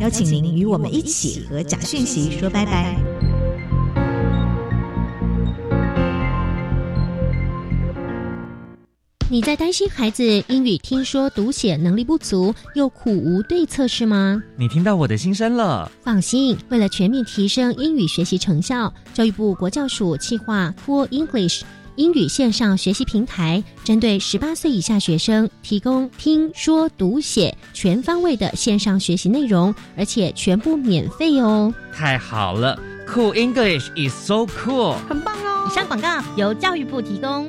[0.01, 3.20] 邀请您与我们一起和假讯息说拜拜。
[9.33, 14.43] 你在担心孩子英语听说读写能力不足，又苦无对策是吗？
[14.57, 15.89] 你听到我的心声了。
[16.03, 21.63] 放心，为了全面提升英语学习成效，教育部国教署企划 Cool English
[21.95, 31.73] 英语线上学习平台，针对十八岁以下学生提供听说读写全方位的线上学习内容，而且全部免费哦。
[31.93, 35.69] 太好了，Cool English is so cool，很棒哦。
[35.71, 37.49] 以上广告由教育部提供。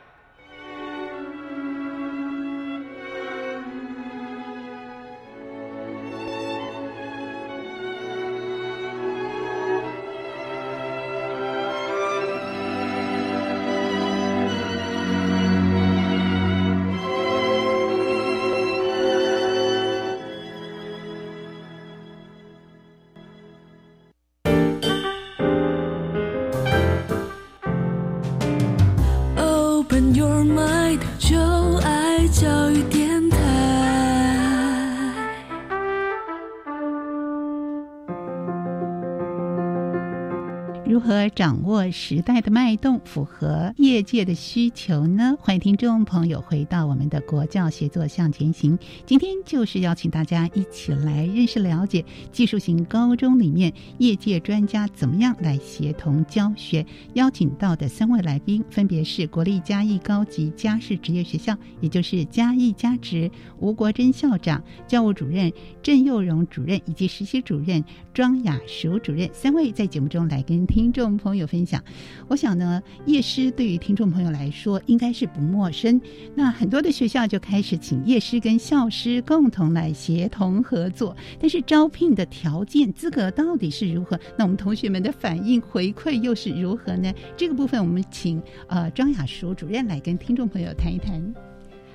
[41.33, 45.33] 掌握时代的脉动，符合业界的需求呢？
[45.39, 48.77] 欢迎听众朋友回到我们的国教协作向前行。
[49.05, 56.85] 今天就是邀请大家一起来认识、了解技术型高中里面业界专家怎么样来协同教学。
[57.13, 67.81] 邀请到的三位来宾分别是国立嘉义高级家事职业学校，也就是嘉义家职吴国珍校长、教务主任郑佑荣主任以及实习主任
[68.13, 71.20] 庄雅淑主任三位在节目中来跟听众。
[71.21, 71.81] 朋友分享，
[72.27, 76.01] 我想呢，夜师对于听众朋友来说应该是不陌生。
[76.35, 84.19] 那很多的学校就开始请夜师跟校师共同来协同合作，但是招聘的条件、资格到底是如何？
[84.37, 87.13] 那我们同学们的反应回馈又是如何呢？
[87.37, 91.21] 这个部分我们请呃庄雅淑主任来跟听众朋友谈一谈。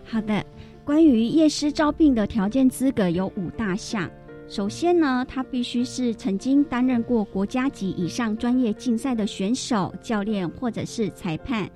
[0.05, 0.45] 好的，
[0.85, 4.09] 关于夜师招聘的条件资格有五大项。
[4.49, 11.69] 首先呢，他必须是曾经担任过国家级以上专业竞赛的选手、教练或者是裁判。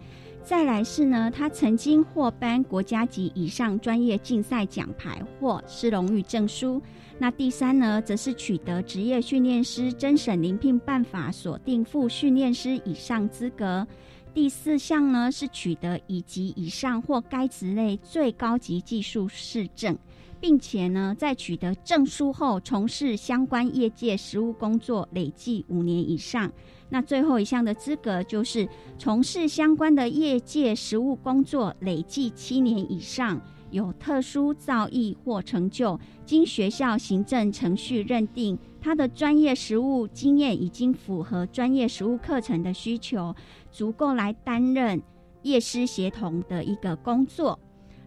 [0.45, 6.81] 再来是呢，他曾经获颁国家级以上专业竞赛奖牌或是荣誉证书。
[7.19, 13.87] 那第三呢，则是取得职业训练师甄审遴聘办法锁定副训练师以上资格。
[14.33, 19.99] 第四项呢，是取得乙级以上或该职类最高级技术士证。
[20.41, 26.51] 并且呢，在取得证书后，从事相关业界实务工作累计五年以上。
[26.89, 43.33] 那最后一项的资格就是从事相关的业界实务工作累计七年以上，有特殊造诣或成就，经学校行政程序认定他的专业实务经验已经符合专业实务课程的需求，
[43.71, 45.01] 足够来担任
[45.43, 47.57] 业师协同的一个工作。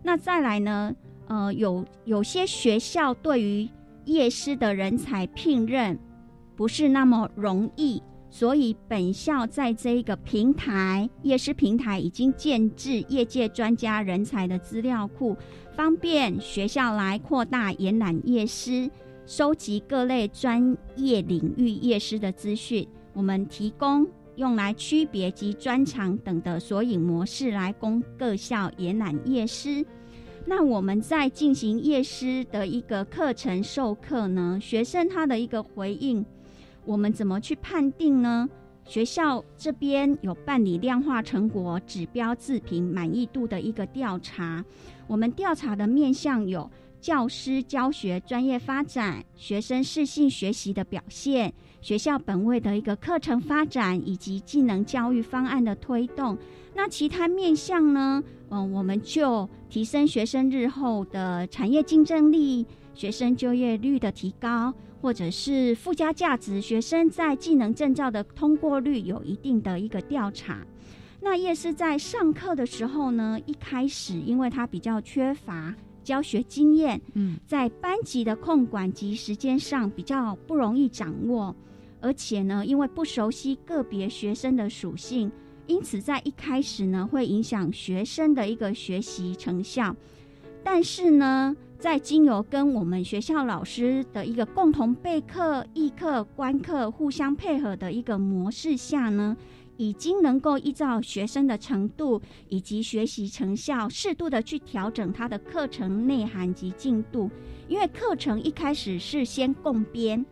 [0.04, 0.94] 那再来呢？
[1.34, 3.68] 呃，有有些学校对于
[4.06, 5.98] 业师的人才聘任
[6.56, 15.36] 不是那么容易，所以本校在这一个平台业师平台已经建制业界专家人才的资料库，
[15.76, 18.88] 方便学校来扩大延揽业师，
[19.26, 22.88] 收集各类专业领域业师的资讯。
[23.12, 29.84] 我们提供用来区别及专长等的索引模式，来供各校延揽业师。
[30.46, 36.24] 那我们在进行夜师的一个课程授课呢，学生他的一个回应，
[36.86, 38.50] 我们怎么去判定呢？
[38.86, 44.64] 学校这边有办理量化成果指标自评满意度的一个调查，
[45.08, 56.38] 我们调查的面向有教师教学专业发展、学生适性学习的表现、学校本位的一个课程发展以及技能教育方案的推动。
[56.76, 58.22] 那其他面向呢？
[58.50, 70.64] 嗯，我们就提升学生日后的产业竞争力、学生就业率的提高，或者是附加价值，学生在技能证照的通过率有一定的一个调查。
[71.20, 81.56] 那叶是在上课的时候呢，一开始因为他比较缺乏教学经验，嗯，在班级的控管及时间上比较不容易掌握，
[82.00, 85.32] 而且呢，因为不熟悉个别学生的属性，
[85.68, 89.96] 因此在一开始呢，会影响学生的一个学习成效。
[90.64, 99.36] 但是呢，在经由跟我们学校老师的一个共同备课、议课、观课、互相配合的一个模式下呢。
[99.76, 107.28] 已经能够依照学生的程度以及学习成效，适度的去调整他的课程内涵及进度。
[107.68, 110.24] 因为课程一开始是先共编，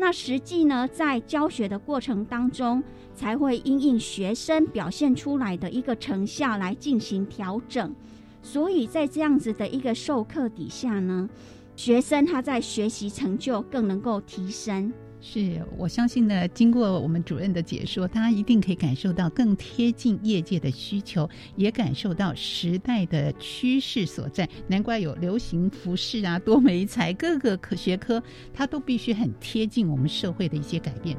[0.00, 2.80] 那实际呢在教学的过程当中，
[3.16, 7.92] 才会因应学生表现出来的一个成效来进行调整。
[8.40, 11.28] 所以在这样子的一个授课底下呢，
[11.74, 14.92] 学生他在学习成就更能够提升。
[15.20, 24.48] 是我相信呢，经过我们主任的解说，大家一定可以感受到更贴近业界的需求，也感受到时代的趋势所在。
[24.68, 28.22] 难怪有流行服饰啊、多媒材各个科学科，
[28.54, 31.16] 它都必须很贴近我们社会的一些改变。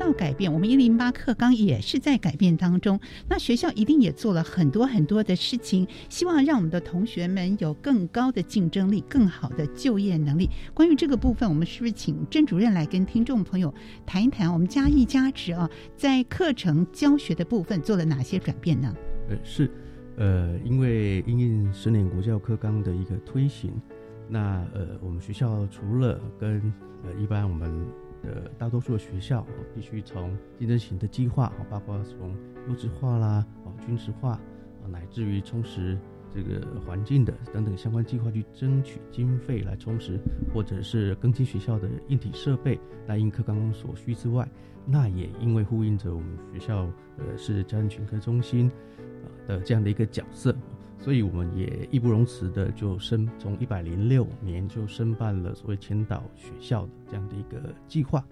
[0.00, 2.98] 到改变，我们一零八课纲也是在改变当中。
[3.28, 10.48] 那学校一定也做了很多很多的事情，希望让我们的同学们有更高的竞争力、更好的就业能力。
[10.72, 13.74] 关于这个部分，我们是不是请郑主任来跟听众朋友
[14.06, 14.50] 谈一谈？
[14.50, 18.94] 我们加一加值啊，在课程教学的部分做了哪些转变呢？
[19.28, 19.70] 呃，是，
[20.16, 23.70] 呃，因为因应十年国教课纲的一个推行，
[24.30, 26.72] 那呃，我们学校除了跟
[27.04, 27.70] 呃一般我们
[28.22, 32.36] 的大多数的学校必须从竞争型的计划，包括从
[32.68, 34.40] 优质化啦、哦均值化啊，
[34.88, 35.98] 乃至于充实
[36.32, 40.18] 这个环境的等等相关计划去争取经费来充实，
[40.52, 44.46] 或者是更新学校的硬体设备来应课纲所需之外，
[44.86, 48.70] 那也因为呼应着我们学校呃是家政群科中心
[49.24, 50.54] 啊的这样的一个角色。
[51.00, 58.22] 所以我们也义不容辞的就申从一百零六年就申办了所谓千岛学校的这样的一个计划。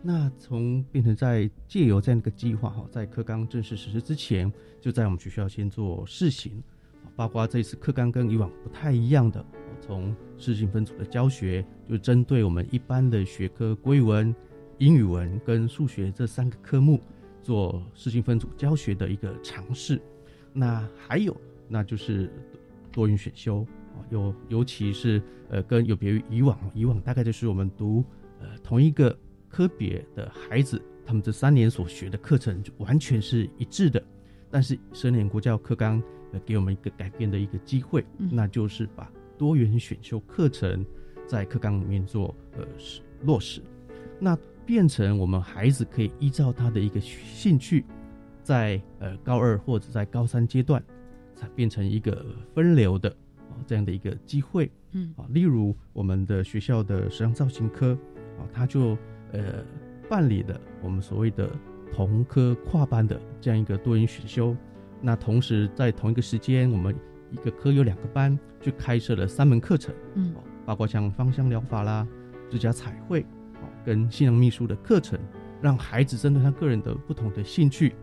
[0.00, 6.62] 那从变成在借由这样的一个计划哈，在课纲正式实施之前，就在我们学校先做试行，
[7.14, 9.44] 包括这一次课纲跟以往不太一样的，
[9.80, 14.34] 从试行分组的教学，就针对我们一般的学科国语文、
[14.78, 17.00] 英语文跟数学这三个科目
[17.42, 20.00] 做试行分组教学的一个尝试。
[20.54, 21.36] 那还有。
[21.68, 22.30] 那就是
[22.92, 28.04] 多元选修啊，尤尤其是呃，跟有别于以往，以往大概就是我们读
[28.40, 29.16] 呃同一个
[29.48, 34.02] 科别的孩子，他们这三年所学的课程就完全是一致的。
[34.50, 40.84] 但是十年国教课纲呃给我们一个改变的一个机会，那就是把多元选修课程
[41.26, 42.64] 在课纲里面做呃
[43.22, 43.60] 落实，
[44.20, 47.84] 那变成我们孩子可以依照他的一个兴趣，
[48.42, 50.82] 在呃高二或者在高三阶段。
[51.34, 53.10] 才变成一个分流的
[53.50, 57.96] 啊这样的一个机会，嗯啊，例如我们的学校的时尚造型科
[58.38, 58.96] 啊，他就
[59.32, 59.64] 呃
[60.08, 61.50] 办理了我们所谓的
[61.92, 64.56] 同科跨班的这样一个多元选修。
[65.00, 66.94] 那同时在同一个时间，我们
[67.30, 72.06] 一个科有两个班，就开设了三门课程，嗯，包括像芳香疗法啦、
[72.48, 73.20] 指甲彩绘
[73.54, 75.18] 啊，跟新娘秘书的课程，
[75.60, 77.94] 让孩子针对他个人的不同的兴趣，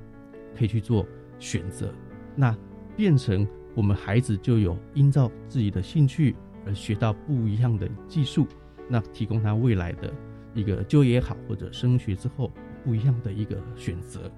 [0.55, 1.07] 可以去做
[1.39, 1.91] 选择。
[2.35, 2.55] 那
[2.95, 8.47] 变成我们孩子就有依照自己的兴趣而学到不一样的技术，
[8.89, 10.13] 那提供他未来的
[10.53, 12.51] 一个就业好或者升学之后
[12.83, 14.31] 不一样的一个选择。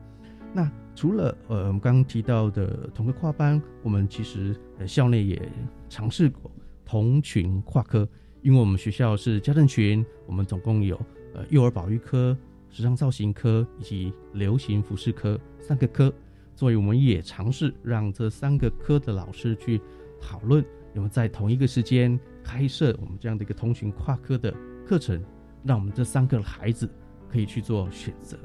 [0.54, 5.42] 那除了呃我们刚刚提到的同个跨班，我们其实校内也
[5.90, 6.52] 尝试过
[6.86, 8.08] 同群跨科，
[8.42, 10.96] 因为我们学校是家政群，我们总共有
[11.34, 12.38] 呃幼儿保育科、
[12.70, 16.14] 时尚造型科以及流行服饰科三个科。
[16.56, 19.82] 所以我们也尝试让这三个科的老师去
[20.22, 24.54] 讨论，有没有在同一个时间开设我们这样的一个通群跨科的
[24.86, 25.24] 课程，
[25.64, 26.90] 让我们这三个孩子
[27.30, 28.38] 可以去做选择。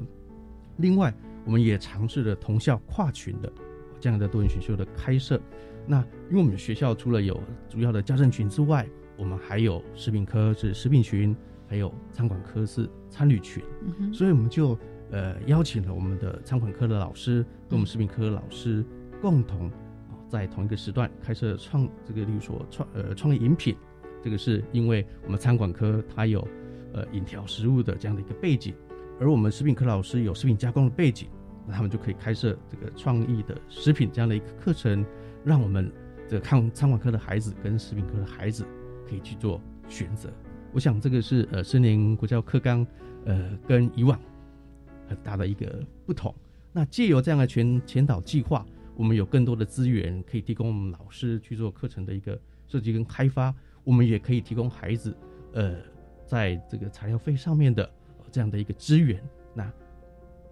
[0.78, 3.52] 另外，我们也尝试了同校跨群的
[4.00, 5.40] 这样的多元选修的开设。
[5.86, 6.00] 那
[6.30, 11.34] 因为我们学校除了有主要的家政群之外，我们还有食品科是食品群、
[11.66, 13.62] 还有餐馆科是餐旅群，
[13.98, 14.78] 嗯所以我们就
[15.10, 18.84] 呃邀请了我们的餐馆科的老师跟我们食品科的老师
[19.20, 23.76] 共同啊在同一个时段开设创这个，例如说创呃创意饮品，
[24.22, 26.46] 这个是因为我们餐馆科它有
[26.92, 28.74] 呃饮调食物的这样的一个背景，
[29.20, 31.28] 而我们食品科老师有食品加工的背景，
[31.66, 35.04] 那他们就可以开设这个创意的食品这样的一个课程，
[35.44, 35.90] 让我们
[36.28, 38.66] 这个看餐馆科的孩子跟食品科的孩子
[39.08, 40.30] 可以去做选择。
[40.72, 42.86] 我想这个是呃十年国教课纲
[43.24, 44.20] 呃跟以往
[45.08, 46.34] 很大的一个不同。
[46.72, 53.52] 那借由这样的全前导计划，我们有更多的资源可以提供我们老师去做课程的一个设计跟开发，
[53.82, 55.16] 我们也可以提供孩子
[55.54, 55.76] 呃
[56.26, 57.90] 在这个材料费上面的、
[58.30, 59.20] 这样的一个资源。
[59.54, 59.72] 那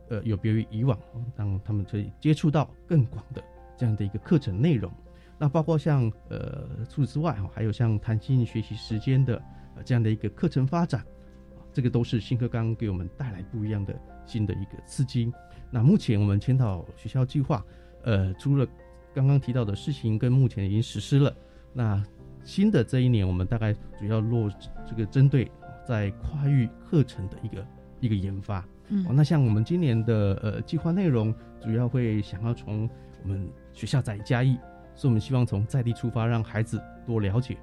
[0.09, 0.99] 呃有别于以往，
[1.37, 3.45] 让他们可以接触到更广的
[3.77, 4.91] 这样的一个课程内容。
[5.39, 9.37] 那包括像呃除此之外哈，还有像弹性学习时间的
[9.77, 11.05] 呃这样的一个课程发展，
[11.75, 13.95] 这个都是新课纲给我们带来不一样的
[14.27, 15.33] 新的一个刺激。
[15.70, 17.64] 那目前我们千岛学校计划，
[18.03, 18.66] 呃，除了
[19.14, 21.35] 刚刚提到的事情跟目前已经实施了，
[21.72, 22.05] 那
[22.45, 24.51] 新的这一年我们大概主要落
[24.89, 25.51] 这个针对
[25.87, 27.66] 在跨域课程的一个
[28.01, 28.66] 一个研发。
[28.89, 32.89] 嗯，那像我们今年的呃计划内容，主要会想要从
[33.22, 34.57] 我们学校在嘉义，
[34.95, 37.59] 所以我们希望从在地出发，让孩子多了解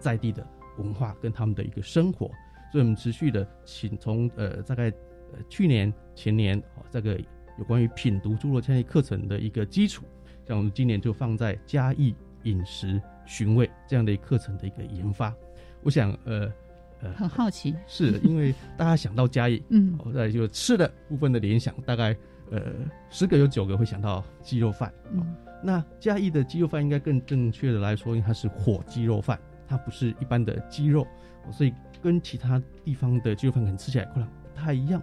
[0.00, 0.44] 在地的
[0.78, 2.26] 文化跟他们的一个生活。
[2.72, 4.92] 所以我们持续的请从呃大概
[5.32, 7.18] 呃去年前年哦这个
[7.58, 10.04] 有关于品读侏罗纪课程的一个基础，
[10.46, 12.14] 像我们今年就放在嘉义
[12.44, 15.34] 饮食寻味这样的一课程的一个研发。
[15.82, 16.52] 我想呃。
[17.00, 22.12] 呃，很好奇， 是因为大家想到嘉义，嗯哦，在就吃的部分的联想，大概
[22.50, 22.60] 呃
[23.08, 24.92] 十个有九个会想到鸡肉饭。
[25.12, 25.24] 嗯，
[25.62, 31.02] 那嘉义的鸡肉饭应该更正确的来说，因为它是火鸡肉饭，它不是一般的鸡肉，
[31.46, 31.72] 哦所以
[32.02, 35.00] 跟其他地方的鸡肉饭可能吃起来可能不太一样。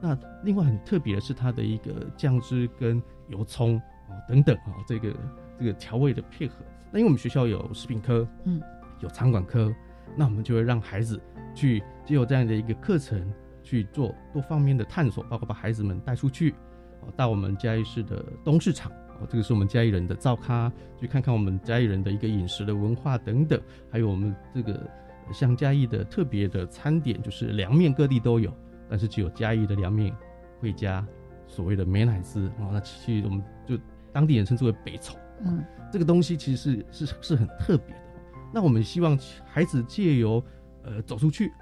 [0.00, 3.76] 那另外很特别的是它的一个酱汁跟油葱
[4.08, 5.14] 哦等等哦，这个
[5.58, 6.54] 这个调味的配合。
[6.90, 8.60] 那因为我们学校有食品科，嗯，
[9.00, 9.74] 有餐馆科，
[10.16, 11.20] 那我们就会让孩子
[11.54, 13.30] 去借由这样的一个课程
[13.62, 16.52] 去做多方面的探索，包括把孩子们带出去，
[17.00, 18.90] 哦，到我们嘉义市的东市场，
[19.20, 24.72] 哦，这个是我们嘉义人的灶咖，去看看我们嘉义人的一个饮食的文化等等，还有我们这个
[25.26, 28.50] 呃像嘉义的特别的餐点，就是凉面各地都有，
[28.88, 30.14] 但是只有嘉义的凉面
[30.60, 31.06] 会加
[31.46, 33.78] 所谓的美乃滋，哦，那其实我们就
[34.12, 35.16] 当地人称之为北丑。
[35.40, 38.02] 嗯，这个东西其实是是是很特别的。
[38.52, 40.42] 那我们希望孩子借由
[40.82, 41.52] 呃走出去，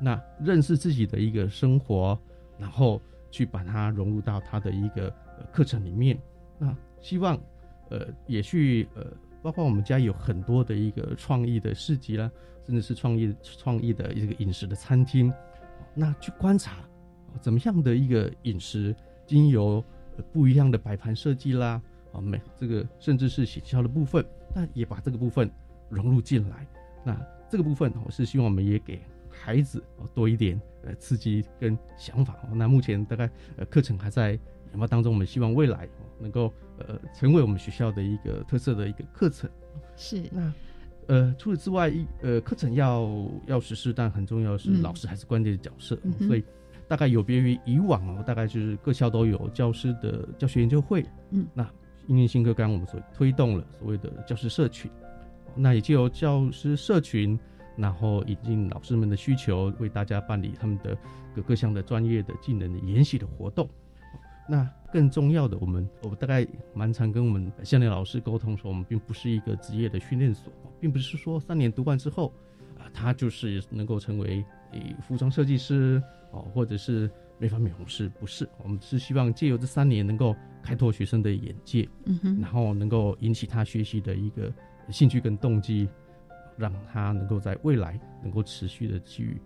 [0.00, 2.18] 那认识自己的一个生活，
[2.58, 3.00] 然后
[3.30, 5.08] 去把它融入到他的一个、
[5.38, 6.18] 呃、课程里面。
[6.58, 7.38] 那希望
[7.90, 9.06] 呃也去呃，
[9.42, 12.30] 包括我们家有很多的一个创意的市集啦，
[12.66, 15.32] 甚至是创意创意的一个饮食的餐厅，
[15.94, 16.78] 那去观察
[17.40, 18.94] 怎么样的一个饮食，
[19.26, 19.84] 经由、
[20.16, 21.80] 呃、不一样的摆盘设计啦。
[22.12, 25.48] 啊，每这个甚至是写销的部分，那也把这个部分
[25.88, 26.66] 融入进来。
[27.04, 27.16] 那
[27.48, 29.80] 这个部分，我是希望我们也给孩子
[30.12, 32.36] 多一点呃刺激跟想法。
[32.52, 35.88] 那目前大概呃课程还在研发当中，我们希望未来
[36.18, 39.48] 能够呃成为我们学校的一个特色的一个课程。
[39.96, 40.52] 是那
[41.12, 43.10] 呃除此之外，一呃课程要
[43.46, 46.44] 要实施，但很重要的是嗯老师还是关键的角色，嗯所以。
[46.90, 51.64] 大概有别于以往哦，大概就是各校都有教师的教学研究会，嗯，那
[52.08, 54.90] 因为新课纲，我们所推动了所谓的教师社群，
[55.54, 57.38] 那也就由教师社群，
[57.76, 60.98] 然后引进老师们的需求，为大家办理他们的
[61.32, 63.70] 各各项的专业的技能的研习的活动。
[64.50, 66.44] 那更重要的，我们我大概
[66.74, 72.32] 蛮常跟我们校内老师沟通说，我们并不是一个职业的训练所，并不是说三年读完之后，
[72.76, 84.52] 啊，他就是能够成为诶服装设计师哦，或者是美发美容师，不是，我们是希望借由这三年能够开拓学生的眼界，嗯哼然后能够引起他学习的一个
[84.90, 85.88] 兴趣跟动机，
[86.56, 89.40] 让他能够在未来能够持续的去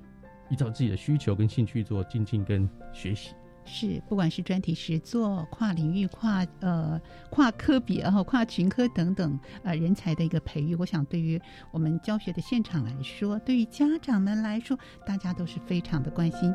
[0.48, 3.34] 依照自己的需求跟兴趣做精进跟学习。
[3.65, 7.01] 是，不管是专题实作、跨领域、跨呃
[7.31, 11.41] 跨科比，然后、跨群科等等呃人才的一个培育，我想对于
[11.71, 16.53] 我们教学的现场来说，对于家长们来说，大家都是非常的关心。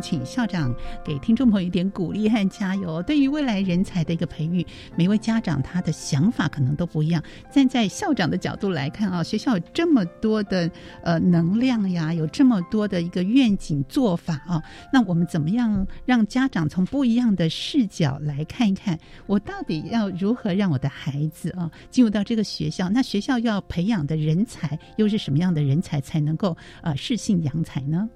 [0.00, 0.74] 请校长
[1.04, 3.02] 给听众朋友一点鼓励和加油。
[3.02, 7.22] 对于未来人才的一个培育，每位家长他的想法可能都不一样。
[7.50, 10.70] 站在校长的角度来看啊，学校有这么多的
[11.02, 22.88] 呃能量呀，有这么多的一个愿景做法啊，那我们怎么样让家长从不一样的视角来看一看，我到底要如何让我的孩子啊进入到这个学校？
[22.88, 28.08] 那学校要培养的人才又是什么样的人才才能够呃适性扬才呢？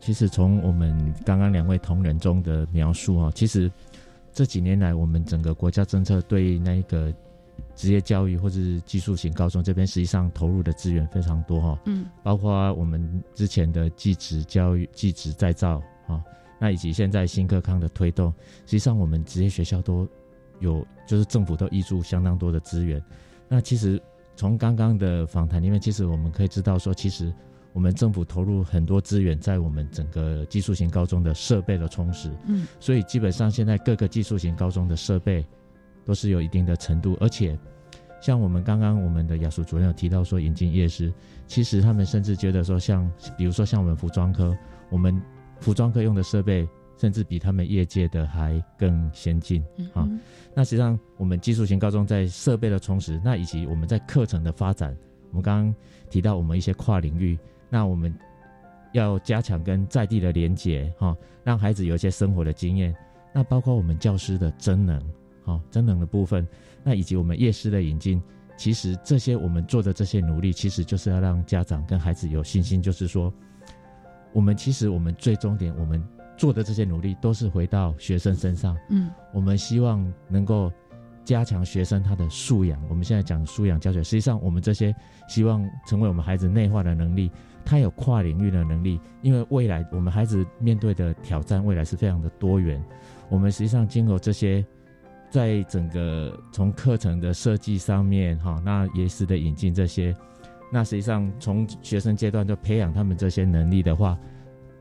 [0.00, 3.70] 其实从我们刚刚两位同仁中的描述啊，其实
[4.32, 7.12] 这几年来我们整个国家政策对那个
[7.76, 11.78] 职业教育或者是技术型高中这边，实际上投入的资源非常多哈。
[11.84, 16.22] 嗯，包括我们之前的技职教育、技职再造啊，
[16.58, 18.32] 那以及现在新课纲的推动，
[18.66, 20.08] 实际上我们职业学校都
[20.60, 23.00] 有，就是政府都挹注相当多的资源。
[23.48, 24.02] 那其实
[24.34, 27.32] 从刚刚的访谈里面，其实我们可以知道说，其实。
[27.72, 35.42] 我们政府投入很多资源在我们整个技术型高中的设备的充实，嗯，所以基本上现在各个技术型高中的设备
[36.04, 37.58] 都是有一定的程度，而且
[38.20, 41.10] 像我们刚刚我们的雅淑主任有提到说引进夜师，
[41.46, 44.54] 其实他们甚至觉得说像比如说像我们服装科，
[44.90, 45.18] 我们
[45.58, 46.68] 服装科用的设备
[46.98, 49.64] 甚至比他们业界的还更先进
[49.94, 50.06] 啊。
[50.54, 54.94] 那实际上我们技术型高中在设备的充实，那以及我们在课程的发展，
[55.30, 55.74] 我们刚刚
[56.10, 57.38] 提到我们一些跨领域。
[57.72, 58.14] 那我们
[58.92, 62.94] 要加强跟在地的连结，哈，让孩子有一些生活的经验。
[63.32, 65.02] 那包括我们教师的真能，
[65.42, 66.46] 哈，真能的部分，
[66.84, 68.22] 那以及我们夜师的引进，
[68.58, 73.32] 其实这些我们做的这些努力，其实就是要让家长跟孩子有信心，就是说，
[74.34, 76.06] 我们其实我们最终点，我们
[76.36, 78.76] 做的这些努力都是回到学生身上。
[78.90, 80.70] 嗯，我们希望能够。
[81.24, 84.92] 加强学生他的素养，我们现在讲素养教学，实际上我们这些
[85.28, 87.30] 希望成为我们孩子内化的能力，
[87.64, 92.82] 他有跨领域的能力，因为未来我们孩子面对的挑战未来是非常的多元。
[93.28, 94.64] 我们实际上经过这些，
[95.30, 100.14] 在整个从课程的设计上面，哈，那也是的引进这些，
[100.70, 104.18] 那实际上从学生阶段就培养他们这些能力的话。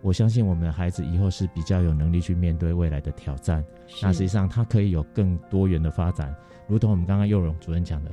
[0.04, 3.64] 我相信我们的孩子以后是比较有能力去面对未来的挑战。
[4.02, 6.36] 那实际上他可以有更多元的发展，
[6.68, 8.12] 如同我们刚刚幼荣主任讲的，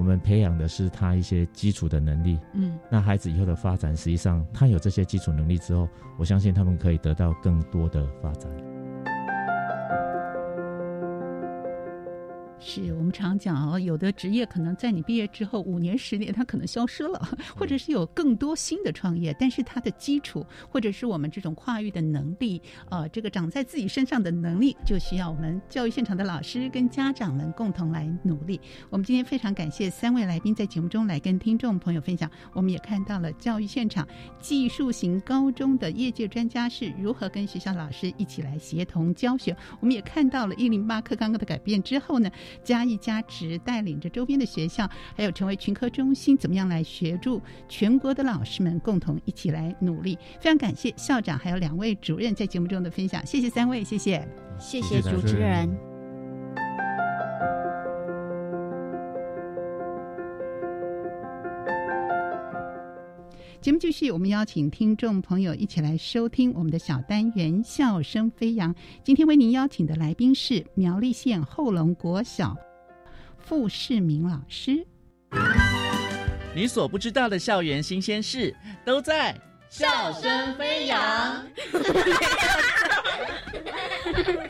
[0.00, 2.38] 我们培养的是他一些基础的能力。
[2.54, 5.86] 嗯，那孩子以后的发展，实际上他有这些基础能力之后，
[6.18, 8.50] 我相信他们可以得到更多的发展。
[12.62, 17.18] 是我们常讲哦，有的职业可能在你毕业之后五年、十年，它可能消失了，
[17.56, 28.60] 或者是有更多新的创业，但是它的基础或者是我们这种跨域的能力，呃，这个长在自己身上的能力，就需要我们教育现场的老师跟家长们共同来努力。
[28.90, 34.06] 我们今天非常感谢三位来宾在节目中来跟听众朋友分享，我们也看到了教育现场
[34.38, 42.30] 技术型高中的业界专家是如何跟学校老师一起来协同教学，我们也看到了一零八课纲的改变之后呢。
[42.62, 50.18] 加一加值，带领着周边的学校，还有成为群科中心，怎么样来协助全国的老师们共同一起来努力？
[50.40, 54.26] 非常感谢校长还有两位主任在节目中的分享，谢谢三位，谢谢，
[54.58, 55.89] 谢谢主持人。
[63.60, 68.74] 节目继续，我们邀请听众朋友一起来收听我们的小单元《笑声飞扬》。
[69.04, 72.56] 今天为您邀请的来宾是苗栗县后龙国小
[73.38, 74.82] 傅世明老师。
[76.54, 79.34] 你所不知道的校园新鲜事，都在
[79.68, 81.44] 《笑声飞扬》。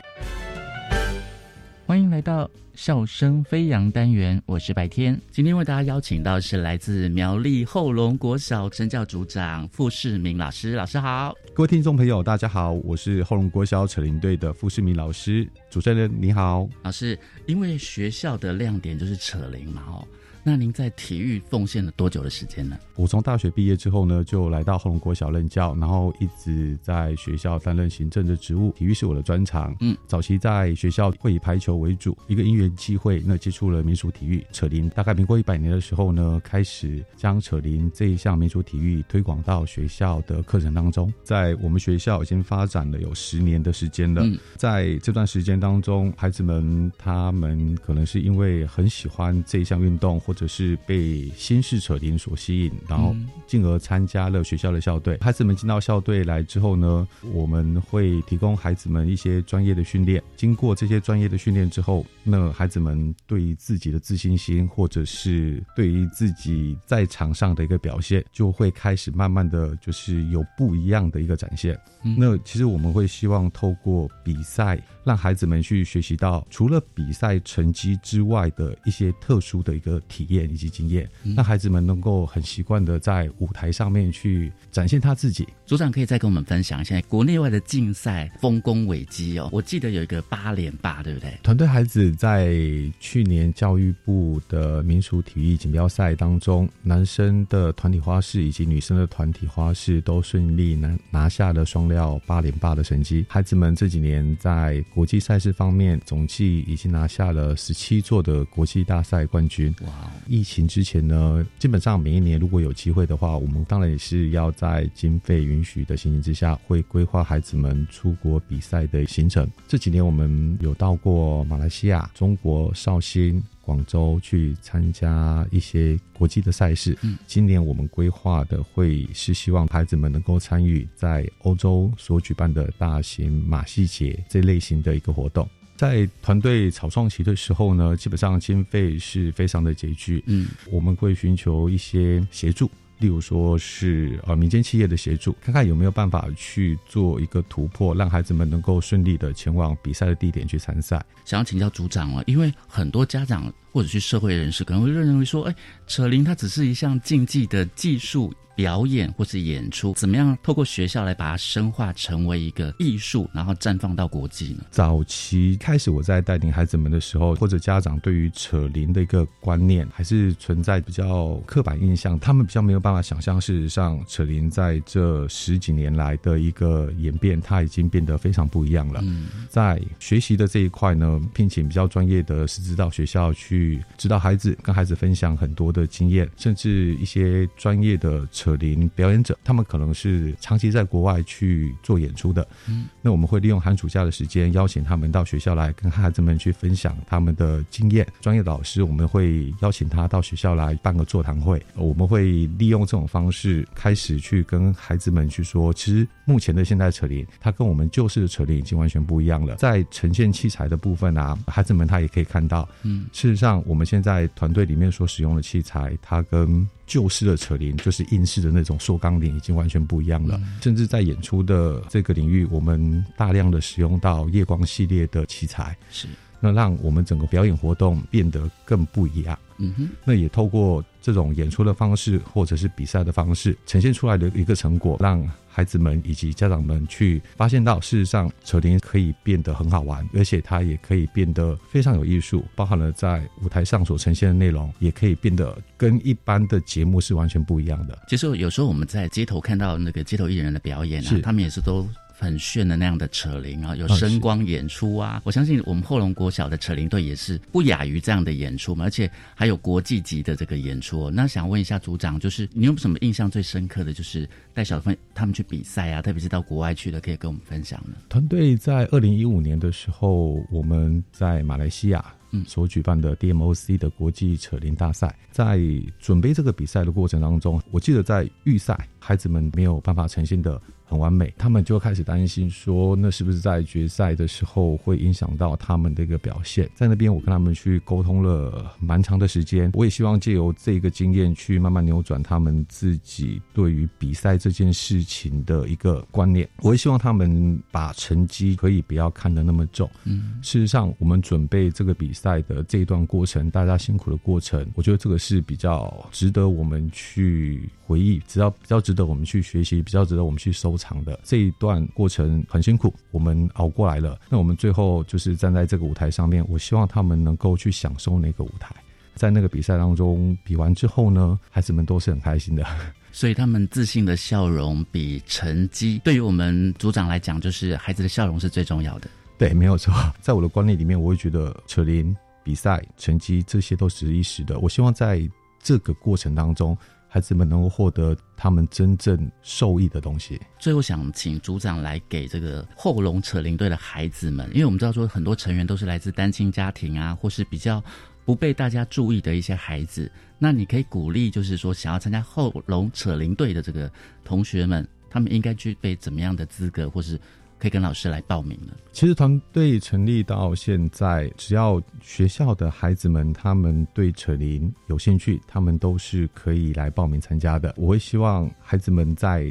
[1.91, 5.19] 欢迎来到笑声飞扬单元，我是白天。
[5.29, 11.35] 今天为大家邀请到是来自苗栗后龙国小成教组长傅世明老师，老师好。
[11.53, 17.19] 各位听众朋友，大家好，我是后龙国小扯铃队的傅世明老师，主持人你好，老师。
[17.45, 20.07] 因为学校的亮点就是扯铃嘛，哦。
[20.43, 22.77] 那您在体育奉献了多久的时间呢？
[22.95, 28.71] 我从大学毕业之后呢，就来到后龙国小任教，然后一直在学校担任行政的职务。
[28.71, 29.75] 体育是我的专长。
[29.81, 34.89] 嗯，早期在学校会以排球为主，一个因缘机会，那接触了民俗体育扯铃。
[34.89, 41.13] 大概民国一百年的时候呢，开始将扯铃这一项民俗体育推广到学校的课程当中。
[41.23, 44.25] 在我们学校已经发展了有十年的时间了。
[44.57, 50.19] 在这段时间当中，孩子们他们可能是因为很喜欢这一项运动。
[50.31, 53.13] 或者是被新式扯铃所吸引，然后
[53.45, 55.17] 进而参加了学校的校队。
[55.19, 60.23] 孩子们进到校队来之后呢，我们会提供孩子们一些专业的训练。
[60.37, 71.77] 经过这些专业的训练之后，那孩子们对于自己的自信心，或者是对于自己在场上的一个表现，就会开始慢慢的就是有不一样的一个展现。
[72.17, 85.47] 那其实我们会希望透过比赛，让孩子们去学习到除了比赛成绩之外的一些特殊的一个体验以及经验，让孩子们能够很习惯的在舞台上面去展现他自己。
[85.65, 89.49] 组长可以再跟我们分享一下国内外的竞赛丰功伟绩哦。
[89.51, 91.31] 我记得有一个八连霸，对不对？
[91.41, 92.57] 团队孩子在
[92.99, 103.25] 去年教育部的民俗体育锦标赛当中，男生的团体花式以及女生的团体花式都顺利拿拿下了双料八连霸的成绩。
[103.29, 109.73] 孩子们这几年在国际赛事方面，总计已经拿下了十七座的国际大赛冠军。
[109.85, 110.10] 哇！
[110.27, 119.49] 疫情之前呢，基本上每一年如果有机会的话，我们当然也是要在经费允许的情形之下，会规划孩子们出国比赛的行程。
[119.67, 126.97] 这几年我们有到过马来西亚、中国绍兴、广州去参加一些国际的赛事。
[127.01, 135.47] 嗯，今年我们规划的会是希望孩子们能够参与在欧洲所举办的大型马戏节这类型的一个活动。
[135.81, 140.23] 在团队草创期的时候呢，基本上经费是非常的拮据。
[140.27, 142.69] 嗯，我们会寻求一些协助。
[142.99, 151.03] 例如说是呃民间企业的协助，看看有没有办法去做一个突破，让孩子们能够顺利的前往比赛的地点去参赛。
[151.25, 155.55] 想要请教组长了，因为很多家长或者是社会人士可能会认为说，哎，
[155.87, 158.31] 扯铃它只是一项竞技的技术。
[158.61, 164.63] 表演或是演出，怎么样透过学校来把它深化成为一个艺术，然后绽放到国际呢？
[164.69, 179.03] 早期开始我在带领孩子们的时候，或者家长对于扯铃的一个观念还是存在比较刻板印象，他们比较没有办法想象，事实上扯铃在这十几年来的一个演变，它已经变得非常不一样了。
[179.49, 188.27] 在学习的这一块呢，聘请比较专业的师资到学校去指导孩子，跟孩子分享很多的经验，甚至一些专业的。
[188.31, 192.47] 扯铃表演者，他们可能是长期在国外去做演出的。
[192.67, 198.07] 嗯，那我们会利用寒暑假的时间，邀请他们到学校来，跟孩子们去分享他们的经验。
[198.21, 201.61] 专业老师，我们会邀请他到学校来办个座谈会。
[201.75, 209.55] 我们会利用这种方式，开始去跟孩子们去说，其实目前的现代扯铃，它跟我们旧式的扯铃已经完全不一样了。
[209.55, 220.37] 在呈现器材的部分啊，孩子们他也可以看到，嗯，事实上我们现在团队里面所使用的器材，它跟旧式的扯铃就是硬式的那种塑钢铃，已经完全不一样了。
[220.61, 226.05] 甚至在演出的这个领域，我们大量的使用到夜光系列的器材，是
[226.41, 229.37] 那让我们整个表演活动变得更不一样。
[229.63, 247.95] 嗯哼，那也透过这种演出的方式，或者是比赛的方式，呈现出来的一个成果，让孩子们以及家长们去发现到，事实上扯铃可以变得很好玩，而且它也可以变得非常有艺术，包含了在舞台上所呈现的内容，也可以变得跟一般的节目是完全不一样的。
[248.07, 251.87] 其实有时候我们在街头看到那个街头艺人的表演啊，他们也是都。
[252.21, 255.19] 很炫的那样的扯铃啊，有声光演出啊！
[255.25, 261.09] 我相信我们后龙国小的扯铃队也是不亚于这样的演出嘛，而且还有国际级的这个演出。
[261.09, 267.95] 那想问一下组长，就是你有什么印象最深刻的就是带小朋友他们去比赛啊，特别是到国外去的，可以跟我们分享呢？
[268.07, 272.05] 团队在二零一五年的时候，我们在马来西亚
[272.45, 275.59] 所举办的 DMOC 的国际扯铃大赛，在
[275.99, 280.61] 准备这个比赛的过程当中，我记得在预赛，孩子们没有办法呈现的。
[280.91, 286.69] 很完美，他们就开始担心说，那是不是在决赛的时候会影响到他们的一个表现？
[286.75, 289.71] 在那边，我跟他们去沟通了蛮长的时间。
[289.73, 296.45] 我也希望借由这个经验，去慢慢扭转他们自己对于比赛这件事情的一个观念。
[296.57, 299.89] 我也希望他们把成绩可以不要看得那么重。
[300.03, 310.71] 嗯，事实上，我们准备这个比赛的这一段过程，大家辛苦的过程，我觉得这个是比较值得我们去回忆，只要比较值得我们去学习，比较值得我们去收。
[310.81, 314.19] 藏的这一段过程很辛苦，我们熬过来了。
[314.29, 318.73] 那我们最后就是站在这个舞台上面，我希望他们能够去享受那个舞台，
[319.13, 322.65] 在那个比赛当中比完之后呢，孩子们都是很开心的。
[323.11, 329.09] 所以他们自信的笑容比成绩，对于我们组长来讲，就是孩子的笑容是最重要的。
[329.37, 329.93] 对，没有错。
[330.19, 334.57] 在我的观念里面，我会觉得扯铃比赛成绩这些都是一时的。
[334.57, 335.29] 我希望在
[335.61, 336.75] 这个过程当中。
[337.13, 340.39] 孩子们能够获得他们真正受益的东西。
[340.57, 347.83] 最后想请组长来给这个后龙扯铃队的孩子们，因为我们知道说很多成员都是来自单亲家庭啊，或是比较。
[348.23, 353.91] 不被大家注意的一些孩子，那你可以鼓励，就是说想要参加后龙扯铃队的这个
[354.23, 357.19] 同学们，他们应该具备怎么样的资格，或是
[357.61, 358.73] 可以跟老师来报名呢？
[358.91, 367.71] 其实团队成立到现在，只要学校的孩子们他们对扯铃有兴趣，他们都是可以来报名参加的。
[367.77, 369.45] 我会希望孩子们在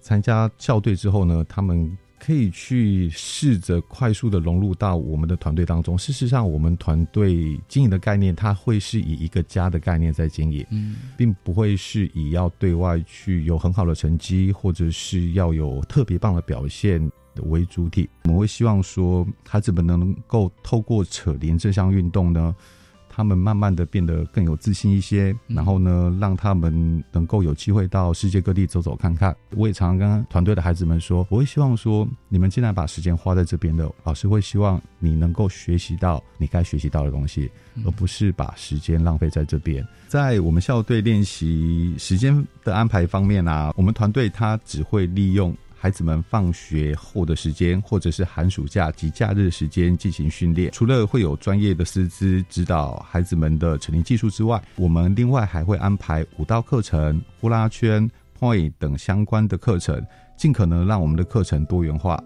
[0.00, 1.98] 参加校队之后呢，他们。
[2.18, 5.98] 可以去试着快速的融入到我们的团队当中。
[5.98, 16.98] 事实上，我们团队经营的概念，它会是以一个家的概念在经营，嗯，并不会是以要对外去有很好的成绩，或者是要有特别棒的表现
[17.44, 18.08] 为主体。
[18.24, 22.54] 我们会希望说，孩子们能够透过扯铃这项运动呢。
[23.08, 29.34] 他们慢慢的变得更有自信一些，然后呢，让他们能够有机会到世界各地走走看看。
[29.54, 37.50] 我也常常跟团队的孩子们说，我会希望说，你们既然把时间花在这边的，老师会希望你能够学习到你该学习到的东西，
[37.86, 39.82] 而不是把时间浪费在这边。
[40.08, 45.56] 在我们校队练习时间的安排方面啊，我们团队他只会利用。
[45.78, 50.72] 孩子们放学后的时间，或者是寒暑假及假日时间进行训练。
[50.72, 58.10] 除了会有专业的师资指导孩子们的成龄技术之外，我们另外还会安排舞蹈课程、呼啦圈、
[58.40, 60.04] point 等相关的课程，
[60.36, 62.18] 尽可能让我们的课程多元化，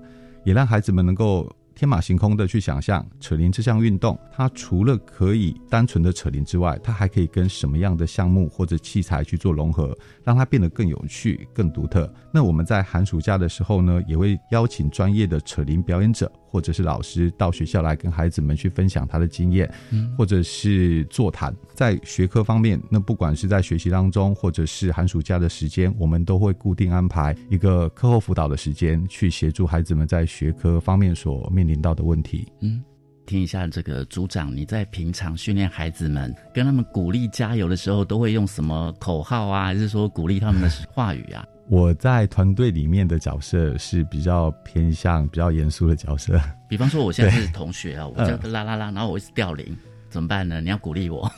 [0.44, 1.54] 也让孩子们能够。
[1.80, 12.12] 天马行空的去想象扯铃这项运动，它除了可以单纯的扯铃之外，它还可以跟什么样的项目或者器材去做融合，让它变得更有趣、更独特。
[12.30, 16.30] 那我们在寒暑假的时候呢，也会邀请专业的扯铃表演者。
[16.50, 19.72] 或者是老师到学校来跟孩子们去分享他的经验，
[20.18, 21.54] 或者是座谈。
[21.74, 32.46] 在学科方面，那不管是在学习当中，或者是寒暑假的时间，我们都会固定安排一个课后辅导的时间，去协助孩子们在学科方面所面临到的问题。
[32.60, 32.82] 嗯，
[33.26, 39.66] 听一下这个组长，你在平常训练孩子们，跟他们鼓励加油的时候，都会用什么口号啊？
[39.66, 41.46] 还是说鼓励他们的话语啊？
[41.70, 46.36] 我在团队里面的角色是比较偏向比较严肃的角色。
[46.68, 49.76] 比方说，我现在是同学啊，我叫啦啦啦，然后我一直掉铃，
[50.08, 50.60] 怎么办呢？
[50.60, 51.30] 你要鼓励我。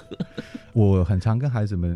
[0.72, 1.94] 我很常跟孩子们，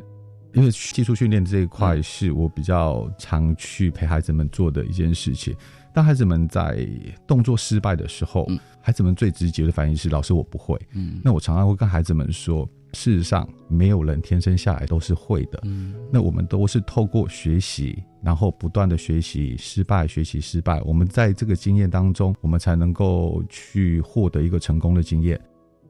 [0.53, 5.57] 因为技术训练这一块是我比较常去陪孩子们做的一件事情。
[5.95, 6.87] 当孩子们在
[7.26, 8.47] 动作失败的时候，
[8.83, 10.78] 孩子们最直接的反应是：老师，我不会。
[10.93, 12.68] 嗯，那我常常会跟孩子们说。
[12.93, 15.61] 事实上，没有人天生下来都是会的。
[15.64, 25.41] 嗯，那我们都是透过学习，然后不断的学习，失败，学习失败，我们在这个经验当中，我们才能够去获得一个成功的经验。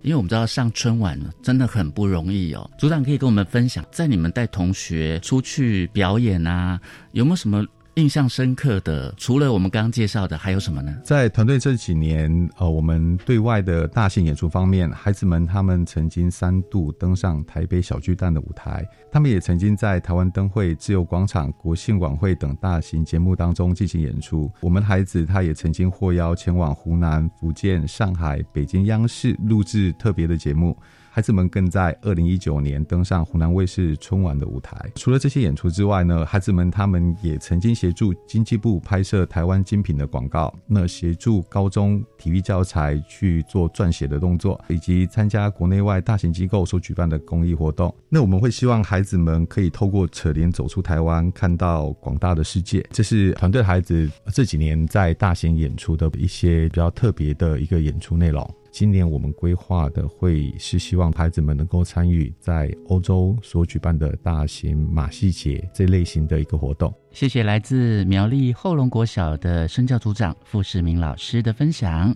[0.03, 2.71] 因为我们知道上春晚真的很不容易哦。
[2.79, 6.81] 组长可以跟我们分享，在你们带同学出去表演啊，
[7.13, 7.67] 有没有什么？
[7.95, 10.97] 印象深刻的，除了我们刚刚介绍的，还有什么呢？
[11.05, 24.51] 在团队这几年，呃，我们对外的大型演出方面，孩子们他们曾经三度登上台北小巨蛋的舞台，他们也曾经在台湾灯会、自由广场、国庆晚会等大型节目当中进行演出。
[24.61, 30.77] 我们孩子他也曾经获邀前往湖南、福建、上海、北京央视录制特别的节目。
[31.13, 34.77] 孩子们更在二零一九年登上湖南卫视春晚的舞台。
[34.95, 47.93] 除了这些演出之外呢，孩子们他们也曾经协助经济部拍摄台湾精品的广告，那协助高中体育教材去做撰写的动作，以及参加国内外大型机构所举办的公益活动。
[48.09, 52.87] 那我们会希望孩子们可以透过扯铃走出台湾，看到广大的世界。
[52.93, 58.49] 这是团队孩子这几年在大型演出的一些比较特别的一个演出内容。
[58.71, 66.93] 今年我们规划的会是希望孩子们能够参与在欧洲所举办的大型马戏节这类型的一个活动。
[67.11, 72.15] 谢谢来自苗栗后龙国小的生教组长傅世明老师的分享。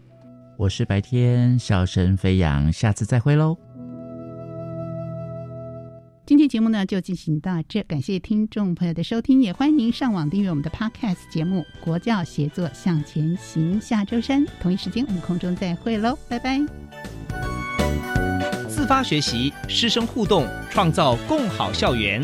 [0.57, 3.57] 我是白天笑声飞扬，下次再会喽。
[6.27, 13.79] 今天节目呢就进行到这，感谢听众朋友的收听，也欢迎您上网订阅我们的 Podcast 节目《国教协作向前行》。
[13.85, 16.65] 下周三同一时间我们空中再会喽，拜拜！
[18.71, 22.23] 自发学习，师生互动，创造共好校园。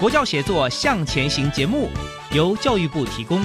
[0.00, 1.90] 国教协作向前行节目
[2.34, 3.42] 由教育部提供。